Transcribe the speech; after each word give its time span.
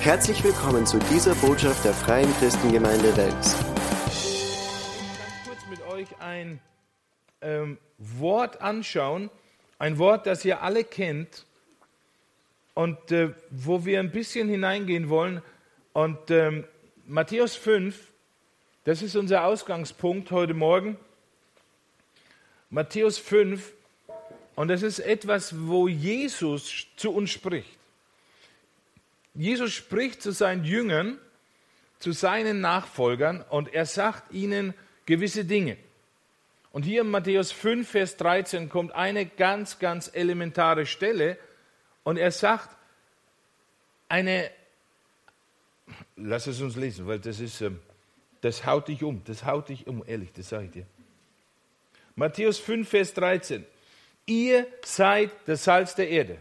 Herzlich 0.00 0.44
willkommen 0.44 0.86
zu 0.86 0.98
dieser 1.10 1.34
Botschaft 1.34 1.84
der 1.84 1.92
Freien 1.92 2.32
Christengemeinde 2.38 3.16
Wels. 3.16 3.56
Ich 4.06 5.02
will 5.02 5.18
ganz 5.18 5.44
kurz 5.44 5.66
mit 5.68 5.82
euch 5.88 6.06
ein 6.20 6.60
ähm, 7.42 7.78
Wort 7.98 8.60
anschauen, 8.60 9.28
ein 9.80 9.98
Wort, 9.98 10.26
das 10.26 10.44
ihr 10.44 10.62
alle 10.62 10.84
kennt 10.84 11.44
und 12.74 13.10
äh, 13.10 13.34
wo 13.50 13.84
wir 13.84 13.98
ein 13.98 14.12
bisschen 14.12 14.48
hineingehen 14.48 15.08
wollen. 15.08 15.42
Und 15.92 16.30
ähm, 16.30 16.64
Matthäus 17.04 17.56
5, 17.56 17.98
das 18.84 19.02
ist 19.02 19.16
unser 19.16 19.44
Ausgangspunkt 19.44 20.30
heute 20.30 20.54
Morgen. 20.54 20.96
Matthäus 22.70 23.18
5, 23.18 23.72
und 24.54 24.68
das 24.68 24.82
ist 24.82 25.00
etwas, 25.00 25.66
wo 25.66 25.88
Jesus 25.88 26.86
zu 26.96 27.10
uns 27.10 27.30
spricht. 27.30 27.77
Jesus 29.38 29.72
spricht 29.72 30.20
zu 30.20 30.32
seinen 30.32 30.64
Jüngern, 30.64 31.16
zu 32.00 32.10
seinen 32.10 32.60
Nachfolgern 32.60 33.40
und 33.42 33.72
er 33.72 33.86
sagt 33.86 34.32
ihnen 34.32 34.74
gewisse 35.06 35.44
Dinge. 35.44 35.76
Und 36.72 36.82
hier 36.82 37.02
in 37.02 37.08
Matthäus 37.08 37.52
5, 37.52 37.88
Vers 37.88 38.16
13 38.16 38.68
kommt 38.68 38.92
eine 38.92 39.26
ganz, 39.26 39.78
ganz 39.78 40.10
elementare 40.12 40.86
Stelle 40.86 41.38
und 42.02 42.16
er 42.16 42.32
sagt 42.32 42.76
eine, 44.08 44.50
lass 46.16 46.48
es 46.48 46.60
uns 46.60 46.74
lesen, 46.74 47.06
weil 47.06 47.20
das 47.20 47.38
ist, 47.38 47.60
ähm, 47.60 47.78
das 48.40 48.66
haut 48.66 48.88
dich 48.88 49.04
um, 49.04 49.22
das 49.24 49.44
haut 49.44 49.68
dich 49.68 49.86
um, 49.86 50.02
ehrlich, 50.04 50.32
das 50.32 50.48
sage 50.48 50.64
ich 50.64 50.70
dir. 50.72 50.86
Matthäus 52.16 52.58
5, 52.58 52.88
Vers 52.88 53.14
13. 53.14 53.64
Ihr 54.26 54.66
seid 54.84 55.30
das 55.46 55.62
Salz 55.62 55.94
der 55.94 56.08
Erde. 56.08 56.38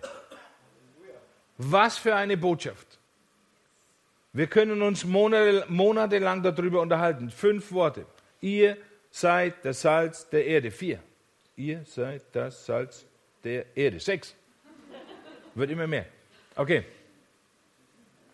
Was 1.58 1.98
für 1.98 2.16
eine 2.16 2.38
Botschaft. 2.38 2.87
Wir 4.38 4.46
können 4.46 4.84
uns 4.84 5.04
monatelang 5.04 6.43
darüber 6.43 6.82
unterhalten. 6.82 7.32
Fünf 7.32 7.71
Worte. 7.71 8.05
Ihr 8.40 8.77
seid 9.10 9.66
das 9.66 9.82
Salz 9.82 10.30
der 10.30 10.46
Erde. 10.46 10.70
Vier. 10.70 10.99
Ihr 11.55 11.84
seid 11.85 12.24
das 12.34 12.63
Salz 12.63 13.04
der 13.43 13.76
Erde. 13.76 13.99
Sechs. 13.99 14.35
Wird 15.55 15.71
immer 15.71 15.88
mehr. 15.88 16.05
Okay. 16.55 16.85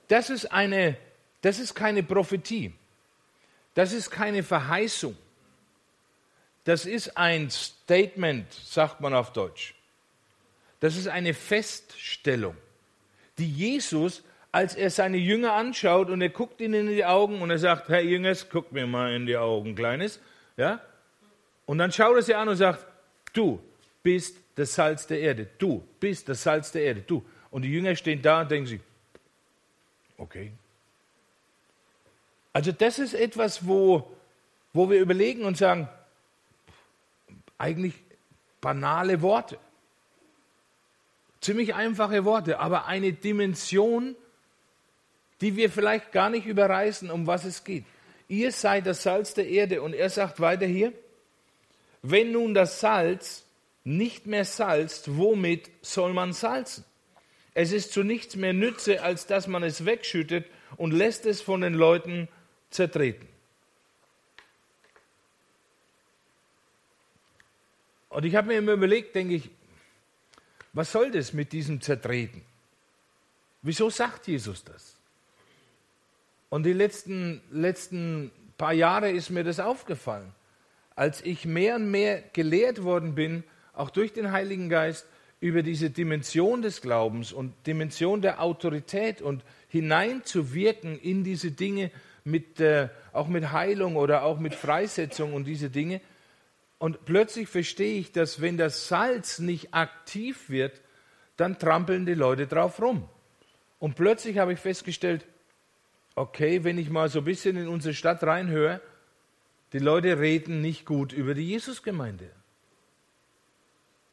Das 0.10 0.30
ist 0.30 0.52
eine, 0.52 0.98
das 1.40 1.58
ist 1.60 1.74
keine 1.74 2.04
Prophetie. 2.04 2.74
Das 3.74 3.94
ist 3.94 4.10
keine 4.12 4.44
Verheißung. 4.44 5.16
Das 6.66 6.86
ist 6.86 7.16
ein 7.16 7.50
Statement, 7.50 8.52
sagt 8.52 9.00
man 9.00 9.14
auf 9.14 9.32
Deutsch. 9.32 9.74
Das 10.82 10.98
ist 10.98 11.08
eine 11.08 11.34
Feststellung 11.34 12.58
die 13.38 13.50
Jesus, 13.50 14.24
als 14.54 14.76
er 14.76 14.92
seine 14.92 15.18
Jünger 15.18 15.54
anschaut 15.54 16.12
und 16.12 16.22
er 16.22 16.30
guckt 16.30 16.62
ihnen 16.62 16.88
in 16.88 16.96
die 16.96 17.04
Augen 17.04 17.42
und 17.42 17.50
er 17.50 17.58
sagt, 17.58 17.90
Herr 17.90 18.04
Jüngers, 18.04 18.50
guck 18.50 18.72
mir 18.72 18.86
mal 18.86 19.12
in 19.16 19.26
die 19.26 19.36
Augen, 19.36 19.74
Kleines. 19.74 20.20
Ja? 20.58 20.80
Und 21.66 21.80
dann 21.80 21.92
schaut 21.92 22.16
er 22.16 22.22
sie 22.22 22.36
an 22.36 22.48
und 22.48 22.56
sagt, 22.56 22.86
du 23.34 23.60
bist 24.04 24.38
das 24.54 24.76
Salz 24.76 25.08
der 25.08 25.22
Erde. 25.22 25.50
Du 25.58 25.84
bist 26.00 26.30
das 26.30 26.44
Salz 26.44 26.72
der 26.72 26.84
Erde. 26.84 27.02
Du. 27.02 27.26
Und 27.50 27.64
die 27.64 27.72
Jünger 27.72 27.96
stehen 27.96 28.22
da 28.22 28.42
und 28.42 28.52
denken 28.52 28.68
sich, 28.68 28.82
okay. 30.20 30.52
Also 32.54 32.72
das 32.72 33.00
ist 33.00 33.16
etwas, 33.16 33.68
wo, 33.68 34.12
wo 34.72 34.88
wir 34.88 35.00
überlegen 35.02 35.46
und 35.46 35.58
sagen, 35.58 35.90
eigentlich 37.58 37.96
banale 38.62 39.24
Worte. 39.24 39.58
Ziemlich 41.42 41.74
einfache 41.74 42.24
Worte, 42.24 42.60
aber 42.60 42.86
eine 42.86 43.14
Dimension, 43.14 44.16
die 45.42 45.56
wir 45.56 45.70
vielleicht 45.70 46.12
gar 46.12 46.30
nicht 46.30 46.46
überreißen, 46.46 47.10
um 47.12 47.28
was 47.28 47.46
es 47.46 47.64
geht. 47.64 47.86
Ihr 48.28 48.52
seid 48.52 48.86
das 48.86 49.04
Salz 49.04 49.34
der 49.34 49.48
Erde. 49.48 49.82
Und 49.82 49.94
er 49.94 50.10
sagt 50.10 50.40
weiter 50.40 50.66
hier, 50.66 50.94
wenn 52.02 52.32
nun 52.32 52.54
das 52.54 52.80
Salz 52.80 53.46
nicht 53.84 54.26
mehr 54.26 54.46
salzt, 54.46 55.18
womit 55.18 55.70
soll 55.82 56.14
man 56.14 56.34
salzen? 56.34 56.86
Es 57.54 57.72
ist 57.72 57.94
zu 57.94 58.04
nichts 58.04 58.36
mehr 58.36 58.54
Nütze, 58.54 59.04
als 59.04 59.28
dass 59.28 59.48
man 59.48 59.64
es 59.64 59.86
wegschüttet 59.86 60.46
und 60.78 60.92
lässt 60.92 61.26
es 61.26 61.42
von 61.42 61.62
den 61.62 61.74
Leuten 61.74 62.28
zertreten. 62.70 63.28
Und 68.10 68.26
ich 68.26 68.36
habe 68.36 68.48
mir 68.48 68.58
immer 68.58 68.74
überlegt, 68.74 69.16
denke 69.16 69.36
ich, 69.36 69.50
was 70.72 70.92
soll 70.92 71.12
das 71.12 71.34
mit 71.34 71.52
diesem 71.52 71.82
Zertreten? 71.82 72.44
Wieso 73.62 73.90
sagt 73.90 74.28
Jesus 74.28 74.64
das? 74.64 74.93
Und 76.54 76.68
die 76.68 76.74
letzten, 76.74 77.42
letzten 77.50 78.30
paar 78.60 78.74
Jahre 78.74 79.10
ist 79.10 79.32
mir 79.32 79.44
das 79.44 79.60
aufgefallen. 79.60 80.36
Als 80.96 81.20
ich 81.26 81.46
mehr 81.46 81.78
und 81.78 81.90
mehr 81.90 82.22
gelehrt 82.32 82.84
worden 82.84 83.16
bin, 83.16 83.44
auch 83.74 83.90
durch 83.90 84.14
den 84.14 84.32
Heiligen 84.32 84.70
Geist, 84.70 85.08
über 85.40 85.64
diese 85.64 85.90
Dimension 85.90 86.62
des 86.62 86.82
Glaubens 86.84 87.34
und 87.34 87.56
Dimension 87.66 88.22
der 88.22 88.40
Autorität 88.40 89.20
und 89.20 89.44
hineinzuwirken 89.68 91.00
in 91.00 91.24
diese 91.24 91.50
Dinge, 91.50 91.90
mit, 92.24 92.60
äh, 92.60 92.90
auch 93.14 93.30
mit 93.30 93.52
Heilung 93.52 93.96
oder 93.96 94.22
auch 94.22 94.38
mit 94.38 94.54
Freisetzung 94.54 95.34
und 95.34 95.46
diese 95.46 95.72
Dinge, 95.72 96.02
und 96.78 97.04
plötzlich 97.06 97.50
verstehe 97.50 97.98
ich, 98.00 98.12
dass 98.12 98.42
wenn 98.42 98.60
das 98.60 98.88
Salz 98.88 99.40
nicht 99.40 99.74
aktiv 99.74 100.52
wird, 100.52 100.82
dann 101.36 101.58
trampeln 101.58 102.06
die 102.06 102.14
Leute 102.14 102.46
drauf 102.46 102.80
rum. 102.80 103.10
Und 103.80 103.96
plötzlich 103.96 104.38
habe 104.38 104.54
ich 104.54 104.60
festgestellt, 104.60 105.26
okay, 106.16 106.64
wenn 106.64 106.78
ich 106.78 106.90
mal 106.90 107.10
so 107.10 107.20
ein 107.20 107.26
bisschen 107.26 107.58
in 107.58 107.68
unsere 107.68 107.94
Stadt 107.94 108.24
reinhöre, 108.24 108.82
die 109.74 109.80
Leute 109.80 110.20
reden 110.20 110.62
nicht 110.62 110.86
gut 110.86 111.14
über 111.14 111.34
die 111.34 111.48
Jesusgemeinde. 111.48 112.30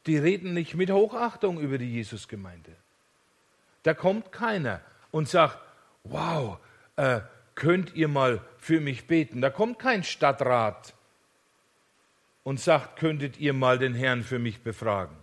Die 0.07 0.17
reden 0.17 0.53
nicht 0.53 0.73
mit 0.73 0.89
Hochachtung 0.89 1.59
über 1.59 1.77
die 1.77 1.91
Jesusgemeinde. 1.93 2.75
Da 3.83 3.93
kommt 3.93 4.31
keiner 4.31 4.81
und 5.11 5.29
sagt, 5.29 5.59
wow, 6.03 6.57
äh, 6.95 7.21
könnt 7.53 7.93
ihr 7.93 8.07
mal 8.07 8.41
für 8.57 8.81
mich 8.81 9.05
beten. 9.05 9.41
Da 9.41 9.51
kommt 9.51 9.77
kein 9.77 10.03
Stadtrat 10.03 10.95
und 12.43 12.59
sagt, 12.59 12.97
könntet 12.97 13.37
ihr 13.37 13.53
mal 13.53 13.77
den 13.77 13.93
Herrn 13.93 14.23
für 14.23 14.39
mich 14.39 14.63
befragen. 14.63 15.15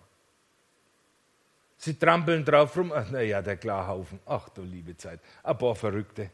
Sie 1.77 1.99
trampeln 1.99 2.45
drauf 2.45 2.77
rum, 2.77 2.93
ach 2.93 3.11
naja, 3.11 3.43
der 3.43 3.57
Klarhaufen, 3.57 4.21
ach 4.27 4.49
du 4.49 4.63
liebe 4.63 4.97
Zeit, 4.97 5.21
ein 5.43 5.59
paar 5.59 5.77
Verrückte. 5.77 6.31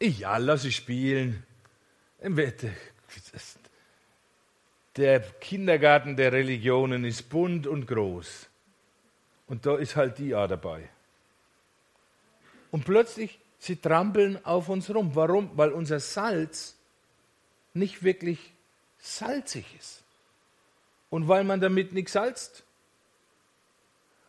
Ja, 0.00 0.38
lass 0.38 0.62
sie 0.62 0.72
spielen. 0.72 1.44
Der 4.96 5.20
Kindergarten 5.20 6.16
der 6.16 6.32
Religionen 6.32 7.04
ist 7.04 7.28
bunt 7.28 7.66
und 7.66 7.86
groß. 7.86 8.48
Und 9.46 9.66
da 9.66 9.76
ist 9.76 9.96
halt 9.96 10.18
die 10.18 10.34
auch 10.34 10.48
dabei. 10.48 10.88
Und 12.70 12.84
plötzlich, 12.84 13.38
sie 13.58 13.76
trampeln 13.76 14.42
auf 14.44 14.68
uns 14.68 14.92
rum. 14.94 15.14
Warum? 15.14 15.50
Weil 15.56 15.72
unser 15.72 16.00
Salz 16.00 16.76
nicht 17.74 18.02
wirklich 18.02 18.52
salzig 18.98 19.66
ist. 19.78 20.02
Und 21.10 21.28
weil 21.28 21.44
man 21.44 21.60
damit 21.60 21.92
nichts 21.92 22.12
salzt. 22.12 22.62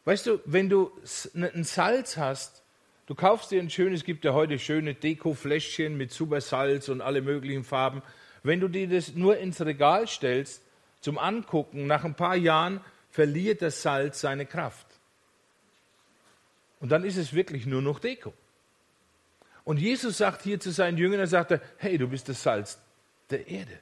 Weißt 0.03 0.25
du, 0.25 0.41
wenn 0.45 0.67
du 0.67 0.91
ein 1.33 1.63
Salz 1.63 2.17
hast, 2.17 2.60
du 3.11 3.15
kaufst 3.15 3.51
dir 3.51 3.61
ein 3.61 3.69
schönes, 3.69 3.99
es 3.99 4.05
gibt 4.05 4.23
ja 4.23 4.31
heute 4.31 4.57
schöne 4.57 4.93
Dekofläschchen 4.93 5.97
mit 5.97 6.13
super 6.13 6.39
Salz 6.39 6.87
und 6.87 7.01
alle 7.01 7.21
möglichen 7.21 7.65
Farben. 7.65 8.01
Wenn 8.41 8.61
du 8.61 8.69
dir 8.69 8.87
das 8.87 9.15
nur 9.15 9.37
ins 9.37 9.59
Regal 9.59 10.07
stellst, 10.07 10.63
zum 11.01 11.17
Angucken, 11.17 11.87
nach 11.87 12.05
ein 12.05 12.15
paar 12.15 12.37
Jahren 12.37 12.79
verliert 13.09 13.61
das 13.61 13.81
Salz 13.81 14.21
seine 14.21 14.45
Kraft. 14.45 14.87
Und 16.79 16.87
dann 16.87 17.03
ist 17.03 17.17
es 17.17 17.33
wirklich 17.33 17.65
nur 17.65 17.81
noch 17.81 17.99
Deko. 17.99 18.33
Und 19.65 19.77
Jesus 19.77 20.19
sagt 20.19 20.43
hier 20.43 20.61
zu 20.61 20.71
seinen 20.71 20.97
Jüngern, 20.97 21.19
er 21.19 21.27
sagte, 21.27 21.59
hey, 21.79 21.97
du 21.97 22.07
bist 22.07 22.29
das 22.29 22.41
Salz 22.41 22.79
der 23.29 23.45
Erde. 23.45 23.77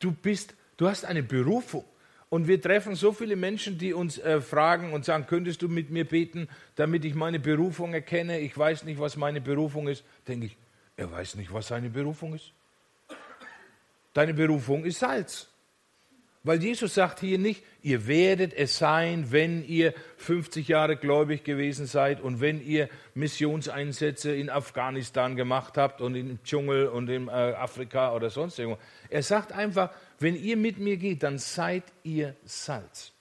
Du 0.00 0.12
bist, 0.12 0.54
du 0.76 0.86
hast 0.86 1.06
eine 1.06 1.22
Berufung. 1.22 1.86
Und 2.30 2.46
wir 2.46 2.60
treffen 2.60 2.94
so 2.94 3.12
viele 3.12 3.36
Menschen, 3.36 3.78
die 3.78 3.94
uns 3.94 4.18
äh, 4.18 4.40
fragen 4.40 4.92
und 4.92 5.04
sagen, 5.04 5.26
könntest 5.26 5.62
du 5.62 5.68
mit 5.68 5.90
mir 5.90 6.04
beten, 6.04 6.48
damit 6.76 7.04
ich 7.04 7.14
meine 7.14 7.40
Berufung 7.40 7.94
erkenne? 7.94 8.40
Ich 8.40 8.56
weiß 8.56 8.84
nicht, 8.84 9.00
was 9.00 9.16
meine 9.16 9.40
Berufung 9.40 9.88
ist. 9.88 10.04
Denke 10.26 10.46
ich, 10.46 10.56
er 10.96 11.10
weiß 11.10 11.36
nicht, 11.36 11.52
was 11.52 11.68
seine 11.68 11.88
Berufung 11.88 12.34
ist. 12.34 12.52
Deine 14.12 14.34
Berufung 14.34 14.84
ist 14.84 14.98
Salz. 14.98 15.48
Weil 16.44 16.62
Jesus 16.62 16.94
sagt 16.94 17.20
hier 17.20 17.38
nicht, 17.38 17.62
ihr 17.82 18.06
werdet 18.06 18.54
es 18.54 18.78
sein, 18.78 19.32
wenn 19.32 19.66
ihr 19.66 19.92
50 20.18 20.68
Jahre 20.68 20.96
gläubig 20.96 21.44
gewesen 21.44 21.86
seid 21.86 22.20
und 22.20 22.40
wenn 22.40 22.64
ihr 22.64 22.88
Missionseinsätze 23.14 24.34
in 24.34 24.48
Afghanistan 24.48 25.36
gemacht 25.36 25.76
habt 25.76 26.00
und 26.00 26.14
im 26.14 26.42
Dschungel 26.44 26.88
und 26.88 27.08
in 27.10 27.28
äh, 27.28 27.30
Afrika 27.30 28.14
oder 28.14 28.30
sonst 28.30 28.58
irgendwo. 28.58 28.78
Er 29.10 29.22
sagt 29.22 29.52
einfach, 29.52 29.90
wenn 30.18 30.34
ihr 30.34 30.56
mit 30.56 30.78
mir 30.78 30.96
geht, 30.96 31.22
dann 31.22 31.38
seid 31.38 31.84
ihr 32.02 32.34
Salz. 32.44 33.12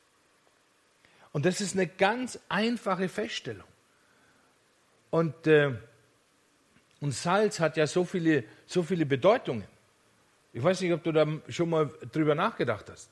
Und 1.32 1.46
das 1.46 1.62
ist 1.62 1.76
eine 1.76 1.88
ganz 1.88 2.40
einfache 2.50 3.10
Feststellung. 3.10 3.68
Und, 5.10 5.48
äh, 5.48 5.74
und 7.00 7.12
Salz 7.12 7.60
hat 7.60 7.78
ja 7.78 7.86
so 7.88 8.06
viele, 8.06 8.44
so 8.66 8.84
viele 8.84 9.06
Bedeutungen. 9.06 9.66
Ich 10.54 10.64
weiß 10.64 10.82
nicht, 10.82 10.94
ob 10.94 11.04
du 11.04 11.12
da 11.12 11.28
schon 11.50 11.70
mal 11.70 11.92
drüber 12.12 12.34
nachgedacht 12.34 12.90
hast. 12.90 13.12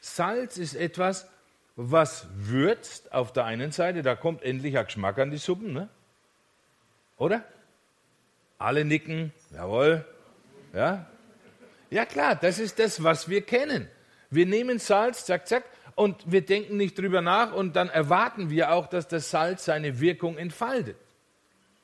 Salz 0.00 0.58
ist 0.58 0.74
etwas, 0.74 1.28
was 1.76 2.26
würzt 2.34 3.12
auf 3.12 3.32
der 3.32 3.46
einen 3.46 3.72
Seite, 3.72 4.02
da 4.02 4.14
kommt 4.14 4.42
endlich 4.42 4.76
ein 4.76 4.84
Geschmack 4.84 5.18
an 5.18 5.30
die 5.30 5.38
Suppen, 5.38 5.72
ne? 5.72 5.88
oder? 7.16 7.44
Alle 8.58 8.84
nicken, 8.84 9.32
jawohl, 9.52 10.04
ja. 10.74 11.06
Ja 11.92 12.06
klar, 12.06 12.36
das 12.36 12.58
ist 12.58 12.78
das, 12.78 13.02
was 13.02 13.28
wir 13.28 13.42
kennen. 13.42 13.86
Wir 14.30 14.46
nehmen 14.46 14.78
Salz, 14.78 15.26
zack, 15.26 15.46
zack, 15.46 15.64
und 15.94 16.32
wir 16.32 16.40
denken 16.40 16.78
nicht 16.78 16.98
drüber 16.98 17.20
nach 17.20 17.52
und 17.52 17.76
dann 17.76 17.90
erwarten 17.90 18.48
wir 18.48 18.72
auch, 18.72 18.86
dass 18.86 19.08
das 19.08 19.30
Salz 19.30 19.66
seine 19.66 20.00
Wirkung 20.00 20.38
entfaltet. 20.38 20.96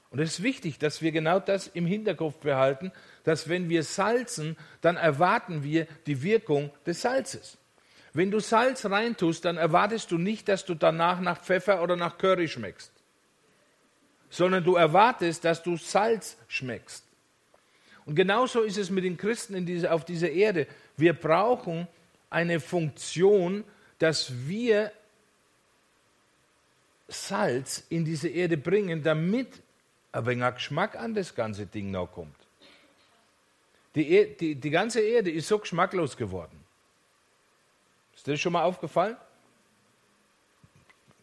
Und 0.09 0.19
es 0.19 0.39
ist 0.39 0.43
wichtig, 0.43 0.79
dass 0.79 1.03
wir 1.03 1.13
genau 1.13 1.41
das 1.41 1.67
im 1.67 1.85
Hinterkopf 1.85 2.37
behalten, 2.37 2.91
dass 3.25 3.51
wenn 3.51 3.69
wir 3.69 3.83
salzen, 3.83 4.57
dann 4.81 4.97
erwarten 4.97 5.63
wir 5.63 5.87
die 6.07 6.23
Wirkung 6.23 6.71
des 6.87 7.03
Salzes. 7.03 7.59
Wenn 8.15 8.31
du 8.31 8.41
Salz 8.41 8.87
reintust, 8.87 9.45
dann 9.45 9.59
erwartest 9.59 10.11
du 10.11 10.17
nicht, 10.17 10.49
dass 10.49 10.65
du 10.65 10.75
danach 10.75 11.21
nach 11.21 11.43
Pfeffer 11.43 11.83
oder 11.83 11.97
nach 11.97 12.17
Curry 12.17 12.49
schmeckst, 12.49 12.93
sondern 14.31 14.65
du 14.65 14.77
erwartest, 14.77 15.45
dass 15.45 15.63
du 15.63 15.77
Salz 15.77 16.39
schmeckst. 16.49 17.08
Und 18.09 18.15
genauso 18.15 18.63
ist 18.63 18.79
es 18.79 18.89
mit 18.89 19.05
den 19.05 19.19
Christen 19.19 19.67
diese, 19.67 19.93
auf 19.93 20.07
dieser 20.07 20.31
Erde. 20.31 20.67
Wir 20.97 21.13
brauchen 21.13 21.87
eine 22.31 22.59
Funktion, 22.59 23.65
dass 23.99 24.33
wir 24.49 24.91
Salz 27.07 27.85
in 27.91 28.07
diese 28.07 28.31
Erde 28.31 28.57
bringen, 28.57 29.03
damit 29.03 29.61
ein 30.13 30.25
wenig 30.25 30.55
Geschmack 30.55 30.97
an 30.97 31.13
das 31.13 31.35
ganze 31.35 31.67
Ding 31.67 31.91
noch 31.91 32.11
kommt. 32.11 32.35
Die, 33.95 34.11
e 34.11 34.35
die, 34.35 34.55
die 34.55 34.71
ganze 34.71 35.03
Erde 35.03 35.31
ist 35.31 35.47
so 35.47 35.59
geschmacklos 35.59 36.17
geworden. 36.17 36.65
Ist 38.17 38.27
dir 38.27 38.33
das 38.33 38.41
schon 38.41 38.55
mal 38.55 38.63
aufgefallen? 38.63 39.19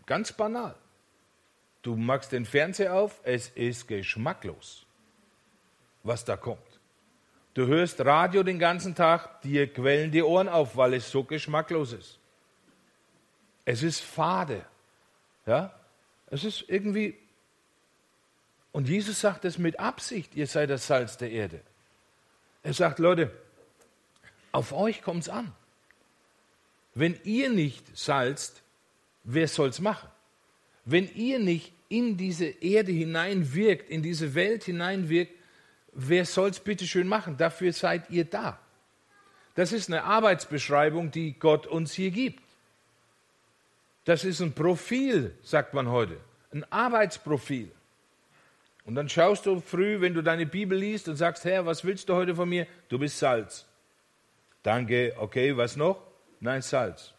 Ganz 0.05 0.31
banal. 0.31 0.75
Du 1.81 1.95
machst 1.95 2.31
den 2.31 2.45
Fernseher 2.45 2.93
auf, 2.93 3.21
es 3.23 3.49
ist 3.55 3.87
geschmacklos, 3.87 4.85
was 6.03 6.23
da 6.23 6.37
kommt. 6.37 6.74
Du 7.55 7.67
hörst 7.67 8.01
Radio 8.01 8.43
den 8.43 8.59
ganzen 8.59 8.95
Tag, 8.95 9.41
dir 9.41 9.71
quellen 9.71 10.11
die 10.11 10.21
Ohren 10.21 10.49
auf, 10.49 10.75
weil 10.75 10.93
es 10.93 11.09
so 11.09 11.23
geschmacklos 11.23 11.93
ist. 11.93 12.19
Es 13.63 13.81
ist 13.81 14.01
fade. 14.01 14.65
Ja? 15.45 15.73
Es 16.27 16.43
ist 16.43 16.65
irgendwie. 16.67 17.17
Und 18.73 18.89
Jesus 18.89 19.21
sagt 19.21 19.45
es 19.45 19.57
mit 19.57 19.79
Absicht, 19.79 20.35
ihr 20.35 20.47
seid 20.47 20.69
das 20.69 20.85
Salz 20.85 21.15
der 21.15 21.31
Erde. 21.31 21.61
Er 22.61 22.73
sagt, 22.73 22.99
Leute, 22.99 23.31
auf 24.51 24.73
euch 24.73 25.01
kommt 25.01 25.21
es 25.21 25.29
an. 25.29 25.53
Wenn 26.93 27.17
ihr 27.23 27.49
nicht 27.49 27.97
salzt, 27.97 28.63
wer 29.23 29.47
soll 29.47 29.69
es 29.69 29.79
machen? 29.79 30.09
Wenn 30.83 31.09
ihr 31.15 31.39
nicht 31.39 31.71
in 31.87 32.17
diese 32.17 32.47
Erde 32.47 32.91
hineinwirkt, 32.91 33.89
in 33.89 34.03
diese 34.03 34.35
Welt 34.35 34.65
hineinwirkt, 34.65 35.31
wer 35.95 36.25
soll 36.25 36.49
es 36.49 36.59
bitte 36.59 36.85
schön 36.85 37.07
machen? 37.07 37.37
Dafür 37.37 37.73
seid 37.73 38.09
ihr 38.09 38.25
da. 38.25 38.59
Das 39.55 39.71
ist 39.71 39.89
eine 39.89 40.03
Arbeitsbeschreibung, 40.03 41.11
die 41.11 41.33
Gott 41.39 41.65
uns 41.65 41.93
hier 41.93 42.11
gibt. 42.11 42.43
Das 44.03 44.23
ist 44.23 44.41
ein 44.41 44.53
Profil, 44.53 45.35
sagt 45.41 45.73
man 45.73 45.89
heute, 45.89 46.19
ein 46.53 46.63
Arbeitsprofil. 46.71 47.71
Und 48.85 48.93
dann 48.93 49.09
schaust 49.09 49.47
du 49.47 49.61
früh, 49.61 49.99
wenn 49.99 50.13
du 50.13 50.21
deine 50.21 50.45
Bibel 50.45 50.77
liest 50.77 51.07
und 51.07 51.15
sagst, 51.15 51.43
Herr, 51.45 51.65
was 51.65 51.83
willst 51.83 52.07
du 52.07 52.13
heute 52.13 52.35
von 52.35 52.47
mir? 52.47 52.67
Du 52.87 52.99
bist 52.99 53.17
Salz. 53.17 53.65
Danke, 54.61 55.15
okay, 55.17 55.57
was 55.57 55.75
noch? 55.75 55.97
Nein, 56.39 56.61
Salz. 56.61 57.13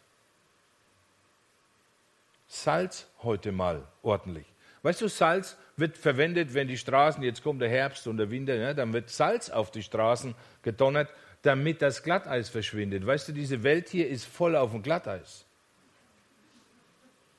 Salz 2.47 3.07
heute 3.23 3.51
mal 3.51 3.85
ordentlich. 4.01 4.45
Weißt 4.87 5.01
du, 5.01 5.09
Salz 5.09 5.57
wird 5.75 5.97
verwendet, 5.97 6.53
wenn 6.53 6.69
die 6.69 6.77
Straßen, 6.77 7.21
jetzt 7.21 7.43
kommt 7.43 7.61
der 7.61 7.67
Herbst 7.67 8.07
und 8.07 8.15
der 8.15 8.31
Winter, 8.31 8.55
ja, 8.55 8.73
dann 8.73 8.93
wird 8.93 9.09
Salz 9.09 9.49
auf 9.49 9.69
die 9.69 9.83
Straßen 9.83 10.33
gedonnert, 10.61 11.09
damit 11.41 11.81
das 11.81 12.03
Glatteis 12.03 12.47
verschwindet. 12.47 13.05
Weißt 13.05 13.27
du, 13.27 13.33
diese 13.33 13.63
Welt 13.63 13.89
hier 13.89 14.07
ist 14.07 14.23
voll 14.23 14.55
auf 14.55 14.71
dem 14.71 14.83
Glatteis. 14.83 15.43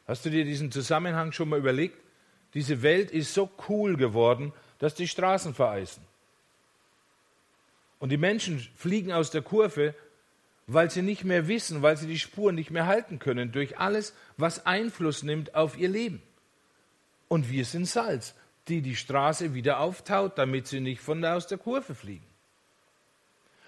Hast 0.07 0.27
du 0.27 0.29
dir 0.29 0.45
diesen 0.45 0.71
Zusammenhang 0.71 1.33
schon 1.33 1.49
mal 1.49 1.59
überlegt? 1.59 1.97
Diese 2.53 2.83
Welt 2.83 3.11
ist 3.11 3.33
so 3.33 3.49
cool 3.71 3.97
geworden, 3.97 4.53
dass 4.79 4.95
die 4.95 5.09
Straßen 5.09 5.55
vereisen. 5.55 6.03
Und 7.99 8.11
die 8.11 8.19
Menschen 8.19 8.59
fliegen 8.77 9.11
aus 9.11 9.31
der 9.31 9.41
Kurve, 9.41 9.95
weil 10.67 10.91
sie 10.91 11.01
nicht 11.01 11.25
mehr 11.25 11.49
wissen, 11.49 11.81
weil 11.81 11.97
sie 11.97 12.09
die 12.09 12.19
Spuren 12.19 12.57
nicht 12.57 12.71
mehr 12.71 12.87
halten 12.87 13.19
können 13.19 13.53
durch 13.53 13.79
alles, 13.79 14.15
was 14.37 14.67
Einfluss 14.67 15.23
nimmt 15.23 15.55
auf 15.55 15.79
ihr 15.79 15.89
Leben. 15.89 16.23
Und 17.29 17.51
wir 17.51 17.65
sind 17.65 17.87
Salz, 17.87 18.35
die 18.69 18.83
die 18.83 18.97
Straße 18.97 19.55
wieder 19.55 19.81
auftaut, 19.81 20.39
damit 20.39 20.67
sie 20.67 20.81
nicht 20.81 21.01
von 21.01 21.25
aus 21.25 21.47
der 21.47 21.59
Kurve 21.59 21.95
fliegen. 21.95 22.27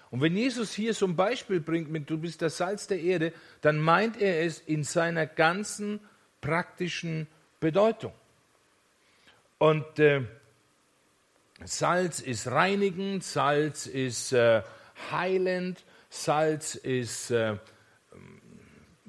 Und 0.09 0.19
wenn 0.19 0.35
Jesus 0.35 0.73
hier 0.73 0.93
so 0.93 1.05
ein 1.05 1.15
Beispiel 1.15 1.61
bringt 1.61 1.89
mit 1.89 2.09
du 2.09 2.17
bist 2.17 2.41
das 2.41 2.57
Salz 2.57 2.87
der 2.87 2.99
Erde, 2.99 3.33
dann 3.61 3.79
meint 3.79 4.21
er 4.21 4.45
es 4.45 4.59
in 4.59 4.83
seiner 4.83 5.25
ganzen 5.25 6.01
praktischen 6.41 7.27
Bedeutung. 7.61 8.13
Und 9.57 9.99
äh, 9.99 10.23
Salz 11.63 12.19
ist 12.19 12.47
reinigend, 12.47 13.23
Salz 13.23 13.85
ist 13.85 14.33
äh, 14.33 14.63
heilend, 15.11 15.83
Salz 16.09 16.75
ist 16.75 17.31
äh, 17.31 17.55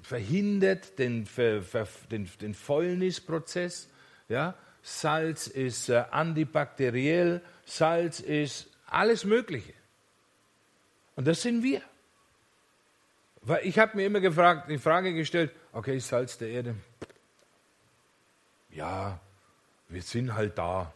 verhindert 0.03 0.99
den, 0.99 1.27
ver, 1.27 1.63
ver, 1.63 1.89
den, 2.11 2.29
den 2.41 2.55
Fäulnisprozess. 2.55 3.89
Ja? 4.33 4.55
Salz 4.83 5.47
ist 5.47 5.91
äh, 5.91 6.05
antibakteriell, 6.11 7.43
Salz 7.67 8.19
ist 8.19 8.69
alles 8.87 9.25
Mögliche. 9.25 9.75
Und 11.17 11.27
das 11.27 11.43
sind 11.43 11.63
wir. 11.63 11.83
Weil 13.43 13.67
ich 13.67 13.79
habe 13.79 13.97
mir 13.97 14.07
immer 14.07 14.21
gefragt, 14.21 14.71
die 14.71 14.79
Frage 14.79 15.13
gestellt, 15.13 15.53
okay, 15.73 15.99
Salz 15.99 16.39
der 16.39 16.49
Erde, 16.49 16.75
ja, 18.71 19.21
wir 19.91 20.01
sind 20.01 20.35
halt 20.35 20.57
da. 20.57 20.95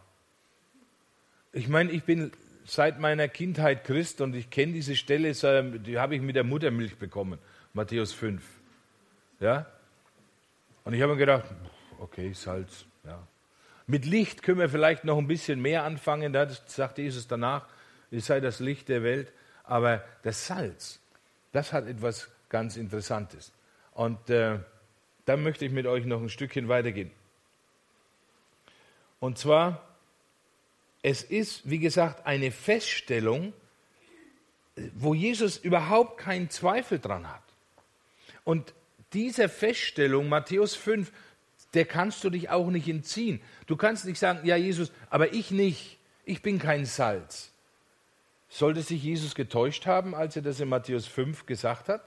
Ich 1.53 1.69
meine, 1.69 1.93
ich 1.93 2.05
bin 2.05 2.33
seit 2.65 2.99
meiner 2.99 3.29
Kindheit 3.29 3.85
Christ 3.85 4.23
und 4.23 4.35
ich 4.35 4.49
kenne 4.49 4.73
diese 4.73 4.97
Stelle, 4.97 5.35
die 5.81 5.99
habe 5.99 6.17
ich 6.17 6.23
mit 6.23 6.37
der 6.37 6.45
Muttermilch 6.45 6.97
bekommen, 6.97 7.39
Matthäus 7.75 8.15
5. 8.15 8.43
Ja? 9.41 9.67
Und 10.85 10.95
ich 10.95 11.03
habe 11.03 11.13
mir 11.13 11.19
gedacht, 11.19 11.45
okay, 11.99 12.33
Salz, 12.33 12.87
ja. 13.07 13.27
Mit 13.87 14.05
Licht 14.05 14.43
können 14.43 14.59
wir 14.59 14.69
vielleicht 14.69 15.05
noch 15.05 15.17
ein 15.19 15.29
bisschen 15.29 15.61
mehr 15.61 15.85
anfangen, 15.85 16.33
das 16.33 16.63
sagt 16.67 16.99
Jesus 16.99 17.29
danach, 17.29 17.67
ihr 18.11 18.21
seid 18.21 18.43
das 18.43 18.59
Licht 18.59 18.89
der 18.89 19.03
Welt. 19.03 19.33
Aber 19.63 20.05
das 20.23 20.47
Salz, 20.47 21.01
das 21.53 21.73
hat 21.73 21.87
etwas 21.87 22.29
ganz 22.49 22.77
Interessantes. 22.77 23.53
Und 23.93 24.31
äh, 24.31 24.59
da 25.25 25.37
möchte 25.37 25.65
ich 25.65 25.73
mit 25.73 25.87
euch 25.87 26.05
noch 26.05 26.21
ein 26.21 26.29
Stückchen 26.29 26.69
weitergehen. 26.69 27.11
Und 29.19 29.39
zwar, 29.39 29.83
es 31.03 31.23
ist, 31.23 31.69
wie 31.69 31.79
gesagt, 31.79 32.27
eine 32.27 32.51
Feststellung, 32.53 33.53
wo 34.95 35.15
Jesus 35.15 35.57
überhaupt 35.57 36.19
keinen 36.19 36.51
Zweifel 36.51 36.99
dran 36.99 37.29
hat. 37.29 37.43
Und 38.45 38.75
diese 39.13 39.49
Feststellung, 39.49 40.29
Matthäus 40.29 40.75
5, 40.77 41.11
der 41.75 41.85
kannst 41.85 42.25
du 42.25 42.31
dich 42.31 42.51
auch 42.51 42.69
nicht 42.69 42.89
entziehen. 42.89 43.41
Du 43.67 43.77
kannst 43.77 44.05
nicht 44.05 44.19
sagen, 44.19 44.41
ja 44.45 44.57
Jesus, 44.57 44.93
aber 45.11 45.33
ich 45.33 45.51
nicht, 45.51 45.99
ich 46.25 46.43
bin 46.43 46.59
kein 46.59 46.85
Salz. 46.85 47.51
Sollte 48.49 48.83
sich 48.83 49.03
Jesus 49.03 49.35
getäuscht 49.35 49.87
haben, 49.87 50.15
als 50.15 50.37
er 50.37 50.43
das 50.43 50.61
in 50.61 50.69
Matthäus 50.69 51.07
5 51.07 51.47
gesagt 51.47 51.89
hat? 51.89 52.03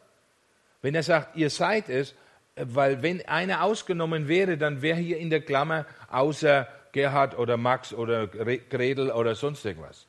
Wenn 0.81 0.95
er 0.95 1.03
sagt, 1.03 1.35
ihr 1.35 1.49
seid 1.49 1.89
es, 1.89 2.15
weil 2.55 3.01
wenn 3.01 3.25
einer 3.27 3.63
ausgenommen 3.63 4.27
wäre, 4.27 4.57
dann 4.57 4.81
wäre 4.81 4.97
hier 4.97 5.17
in 5.17 5.29
der 5.29 5.41
Klammer 5.41 5.85
außer 6.09 6.67
Gerhard 6.91 7.37
oder 7.37 7.57
Max 7.57 7.93
oder 7.93 8.27
Gretel 8.27 9.11
oder 9.11 9.35
sonst 9.35 9.65
irgendwas. 9.65 10.07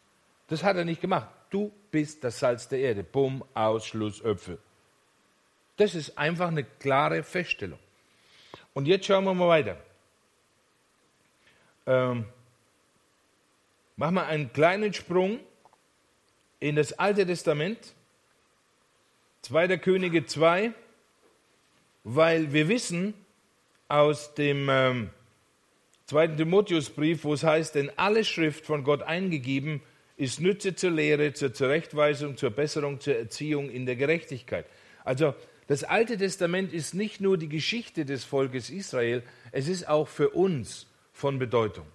Das 0.49 0.63
hat 0.63 0.77
er 0.77 0.85
nicht 0.85 1.01
gemacht. 1.01 1.29
Du 1.51 1.73
bist 1.91 2.25
das 2.25 2.39
Salz 2.39 2.69
der 2.69 2.81
Erde. 2.81 3.05
Bumm, 3.05 3.45
Ausschluss, 3.55 4.23
Öpfel. 4.23 4.59
Das 5.77 5.95
ist 5.95 6.17
einfach 6.17 6.49
eine 6.49 6.65
klare 6.65 7.23
Feststellung. 7.23 7.79
Und 8.75 8.87
jetzt 8.87 9.07
schauen 9.07 9.25
wir 9.25 9.35
mal 9.35 9.49
weiter. 9.49 9.77
Ähm, 11.87 12.25
machen 13.97 14.15
wir 14.15 14.27
einen 14.27 14.53
kleinen 14.53 14.93
Sprung 14.93 15.41
in 16.61 16.77
das 16.77 16.93
Alte 16.93 17.27
Testament, 17.27 17.95
2. 19.43 19.79
Könige 19.79 20.27
2, 20.27 20.73
weil 22.05 22.53
wir 22.53 22.69
wissen 22.69 23.15
aus 23.89 24.35
dem 24.35 24.69
ähm, 24.71 25.11
zweiten 26.07 26.37
Timotheusbrief, 26.37 27.25
wo 27.25 27.35
es 27.35 27.43
heißt, 27.43 27.75
denn 27.75 27.91
alle 27.97 28.25
Schrift 28.25 28.67
von 28.67 28.85
Gott 28.85 29.03
eingegeben 29.03 29.83
ist 30.17 30.41
Nütze 30.41 30.75
zur 30.75 30.91
Lehre, 30.91 31.33
zur 31.33 31.55
Zurechtweisung, 31.55 32.37
zur 32.37 32.51
Besserung, 32.51 33.01
zur 33.01 33.17
Erziehung 33.17 33.71
in 33.71 33.87
der 33.87 33.97
Gerechtigkeit. 33.97 34.67
Also 35.03 35.35
das 35.71 35.85
Alte 35.85 36.17
Testament 36.17 36.73
ist 36.73 36.95
nicht 36.95 37.21
nur 37.21 37.39
die 37.39 37.49
Geschichte 37.49 38.05
des 38.05 38.25
Volkes 38.25 38.71
Israel, 38.71 39.23
es 39.53 39.69
ist 39.69 39.87
auch 39.87 40.09
für 40.09 40.31
uns 40.31 40.89
von 41.13 41.39
Bedeutung. 41.39 41.87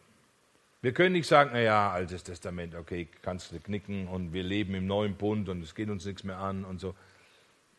Wir 0.81 0.93
können 0.93 1.11
nicht 1.11 1.27
sagen, 1.27 1.51
naja, 1.51 1.91
Altes 1.91 2.23
Testament, 2.23 2.73
okay, 2.73 3.09
kannst 3.21 3.51
du 3.51 3.59
knicken 3.59 4.07
und 4.07 4.31
wir 4.31 4.43
leben 4.43 4.75
im 4.75 4.87
neuen 4.87 5.15
Bund 5.15 5.49
und 5.49 5.61
es 5.61 5.75
geht 5.75 5.89
uns 5.89 6.05
nichts 6.05 6.23
mehr 6.23 6.37
an 6.37 6.63
und 6.63 6.79
so. 6.79 6.95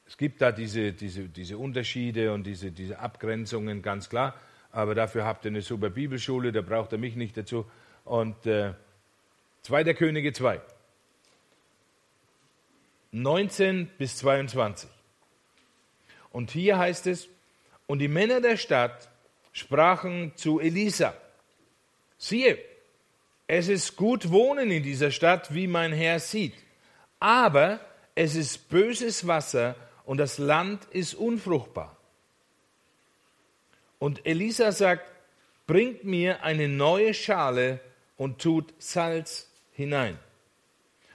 Es 0.06 0.18
gibt 0.18 0.42
da 0.42 0.52
diese, 0.52 0.92
diese, 0.92 1.30
diese 1.30 1.56
Unterschiede 1.56 2.30
und 2.34 2.46
diese, 2.46 2.72
diese 2.72 2.98
Abgrenzungen, 2.98 3.80
ganz 3.80 4.10
klar. 4.10 4.34
Aber 4.72 4.94
dafür 4.94 5.24
habt 5.24 5.46
ihr 5.46 5.50
eine 5.50 5.62
super 5.62 5.88
Bibelschule, 5.88 6.52
da 6.52 6.60
braucht 6.60 6.92
ihr 6.92 6.98
mich 6.98 7.16
nicht 7.16 7.38
dazu. 7.38 7.64
Und 8.04 8.44
äh, 8.44 8.74
2. 9.62 9.94
Könige 9.94 10.34
2, 10.34 10.60
19 13.12 13.88
bis 13.96 14.18
22. 14.18 14.90
Und 16.36 16.50
hier 16.50 16.76
heißt 16.76 17.06
es, 17.06 17.28
und 17.86 17.98
die 18.00 18.08
Männer 18.08 18.42
der 18.42 18.58
Stadt 18.58 19.08
sprachen 19.52 20.32
zu 20.36 20.60
Elisa, 20.60 21.14
siehe, 22.18 22.58
es 23.46 23.68
ist 23.68 23.96
gut 23.96 24.30
wohnen 24.30 24.70
in 24.70 24.82
dieser 24.82 25.10
Stadt, 25.10 25.54
wie 25.54 25.66
mein 25.66 25.94
Herr 25.94 26.20
sieht, 26.20 26.52
aber 27.20 27.80
es 28.14 28.34
ist 28.34 28.68
böses 28.68 29.26
Wasser 29.26 29.76
und 30.04 30.18
das 30.18 30.36
Land 30.36 30.84
ist 30.90 31.14
unfruchtbar. 31.14 31.96
Und 33.98 34.26
Elisa 34.26 34.72
sagt, 34.72 35.10
bringt 35.66 36.04
mir 36.04 36.42
eine 36.42 36.68
neue 36.68 37.14
Schale 37.14 37.80
und 38.18 38.42
tut 38.42 38.74
Salz 38.78 39.50
hinein. 39.72 40.18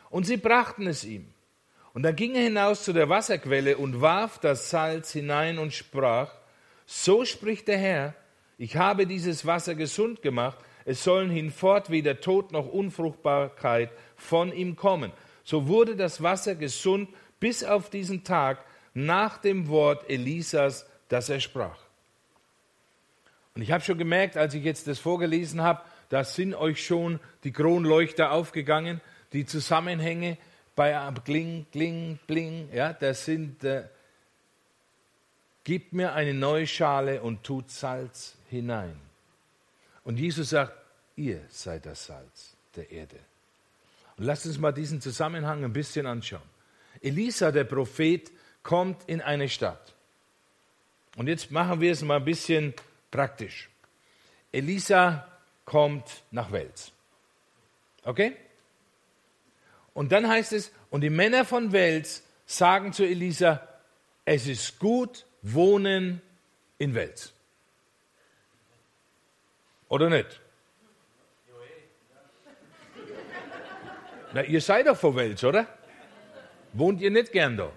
Und 0.10 0.24
sie 0.24 0.38
brachten 0.38 0.88
es 0.88 1.04
ihm. 1.04 1.32
Und 1.94 2.04
dann 2.04 2.16
ging 2.16 2.36
er 2.36 2.44
hinaus 2.44 2.84
zu 2.84 2.94
der 2.94 3.10
Wasserquelle 3.10 3.78
und 3.78 4.02
warf 4.02 4.40
das 4.40 4.70
Salz 4.70 5.12
hinein 5.12 5.60
und 5.60 5.74
sprach, 5.74 6.34
so 6.86 7.26
spricht 7.26 7.68
der 7.68 7.78
Herr, 7.78 8.16
ich 8.58 8.78
habe 8.78 9.08
dieses 9.08 9.46
Wasser 9.46 9.76
gesund 9.76 10.22
gemacht, 10.22 10.58
es 10.86 11.04
sollen 11.04 11.30
hinfort 11.30 11.90
weder 11.90 12.20
Tod 12.22 12.52
noch 12.52 12.68
Unfruchtbarkeit 12.68 13.92
von 14.16 14.54
ihm 14.54 14.76
kommen. 14.76 15.12
So 15.44 15.68
wurde 15.68 15.96
das 15.96 16.24
Wasser 16.24 16.56
gesund 16.56 17.10
bis 17.40 17.64
auf 17.64 17.90
diesen 17.90 18.24
Tag 18.24 18.64
nach 18.94 19.38
dem 19.38 19.68
Wort 19.68 20.10
Elisas, 20.10 20.86
das 21.08 21.30
er 21.30 21.40
sprach. 21.40 21.80
Und 23.54 23.62
ich 23.62 23.72
habe 23.72 23.84
schon 23.84 23.98
gemerkt, 23.98 24.38
als 24.38 24.54
ich 24.54 24.64
jetzt 24.64 24.88
das 24.88 25.00
vorgelesen 25.00 25.62
habe, 25.62 25.82
da 26.10 26.24
sind 26.24 26.56
euch 26.56 26.86
schon 26.86 27.20
die 27.44 27.52
Kronleuchter 27.52 28.32
aufgegangen, 28.32 29.02
die 29.34 29.46
Zusammenhänge 29.46 30.38
bei 30.82 31.14
Kling, 31.24 31.68
Kling, 31.72 32.18
Bling, 32.26 32.68
ja, 32.74 32.92
das 32.92 33.26
sind, 33.26 33.64
äh, 33.64 33.88
gib 35.64 35.94
mir 35.94 36.14
eine 36.14 36.34
neue 36.34 36.66
Schale 36.66 37.22
und 37.22 37.44
tut 37.44 37.70
Salz 37.70 38.36
hinein. 38.50 39.00
Und 40.04 40.18
Jesus 40.18 40.50
sagt, 40.50 40.74
ihr 41.16 41.42
seid 41.50 41.86
das 41.86 42.08
Salz 42.08 42.58
der 42.76 42.90
Erde. 42.90 43.18
Und 44.18 44.26
lasst 44.26 44.48
uns 44.48 44.58
mal 44.58 44.72
diesen 44.72 45.02
Zusammenhang 45.02 45.64
ein 45.64 45.72
bisschen 45.72 46.08
anschauen. 46.08 46.50
Elisa, 47.00 47.52
der 47.52 47.66
Prophet, 47.66 48.32
kommt 48.64 49.08
in 49.08 49.22
eine 49.22 49.50
Stadt. 49.50 49.94
Und 51.16 51.28
jetzt 51.28 51.52
machen 51.52 51.80
wir 51.80 51.92
es 51.92 52.02
mal 52.02 52.18
ein 52.18 52.26
bisschen 52.26 52.74
praktisch. 53.12 53.70
Elisa 54.52 55.28
kommt 55.64 56.24
nach 56.32 56.52
Wels. 56.52 56.92
Okay? 58.04 58.36
Und 59.94 60.12
dann 60.12 60.28
heißt 60.28 60.54
es, 60.54 60.72
und 60.90 61.02
die 61.02 61.10
Männer 61.10 61.46
von 61.46 61.72
Wels 61.72 62.24
sagen 62.46 62.94
zu 62.94 63.04
Elisa, 63.04 63.68
es 64.26 64.48
ist 64.48 64.80
gut 64.80 65.26
wohnen 65.42 66.22
in 66.78 66.94
Wels. 66.94 67.34
Oder 69.90 70.10
nicht? 70.10 70.40
Na, 74.34 74.44
ihr 74.44 74.62
seid 74.62 74.88
doch 74.88 74.96
von 74.96 75.16
Wels, 75.16 75.44
oder? 75.44 75.68
Wohnt 76.74 77.02
ihr 77.02 77.12
nicht 77.12 77.34
gern 77.34 77.58
da? 77.58 77.72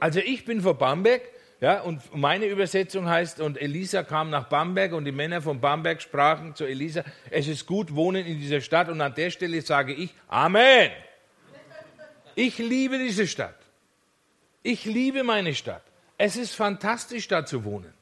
Also 0.00 0.20
ich 0.20 0.44
bin 0.46 0.62
von 0.62 0.78
Bamberg, 0.78 1.22
ja, 1.60 1.80
und 1.82 2.14
meine 2.14 2.46
Übersetzung 2.46 3.08
heißt, 3.08 3.40
und 3.40 3.60
Elisa 3.60 4.02
kam 4.02 4.30
nach 4.30 4.48
Bamberg 4.48 4.92
und 4.92 5.04
die 5.04 5.12
Männer 5.12 5.42
von 5.42 5.60
Bamberg 5.60 6.00
sprachen 6.00 6.54
zu 6.54 6.64
Elisa, 6.64 7.04
es 7.30 7.48
ist 7.48 7.66
gut 7.66 7.94
wohnen 7.94 8.24
in 8.24 8.38
dieser 8.40 8.60
Stadt 8.60 8.88
und 8.88 9.00
an 9.00 9.14
der 9.14 9.30
Stelle 9.30 9.60
sage 9.60 9.92
ich, 9.92 10.14
Amen. 10.28 10.90
Ich 12.34 12.58
liebe 12.58 12.98
diese 12.98 13.26
Stadt. 13.26 13.58
Ich 14.62 14.84
liebe 14.84 15.22
meine 15.22 15.54
Stadt. 15.54 15.82
Es 16.16 16.36
ist 16.36 16.54
fantastisch, 16.54 17.28
da 17.28 17.44
zu 17.44 17.64
wohnen. 17.64 17.92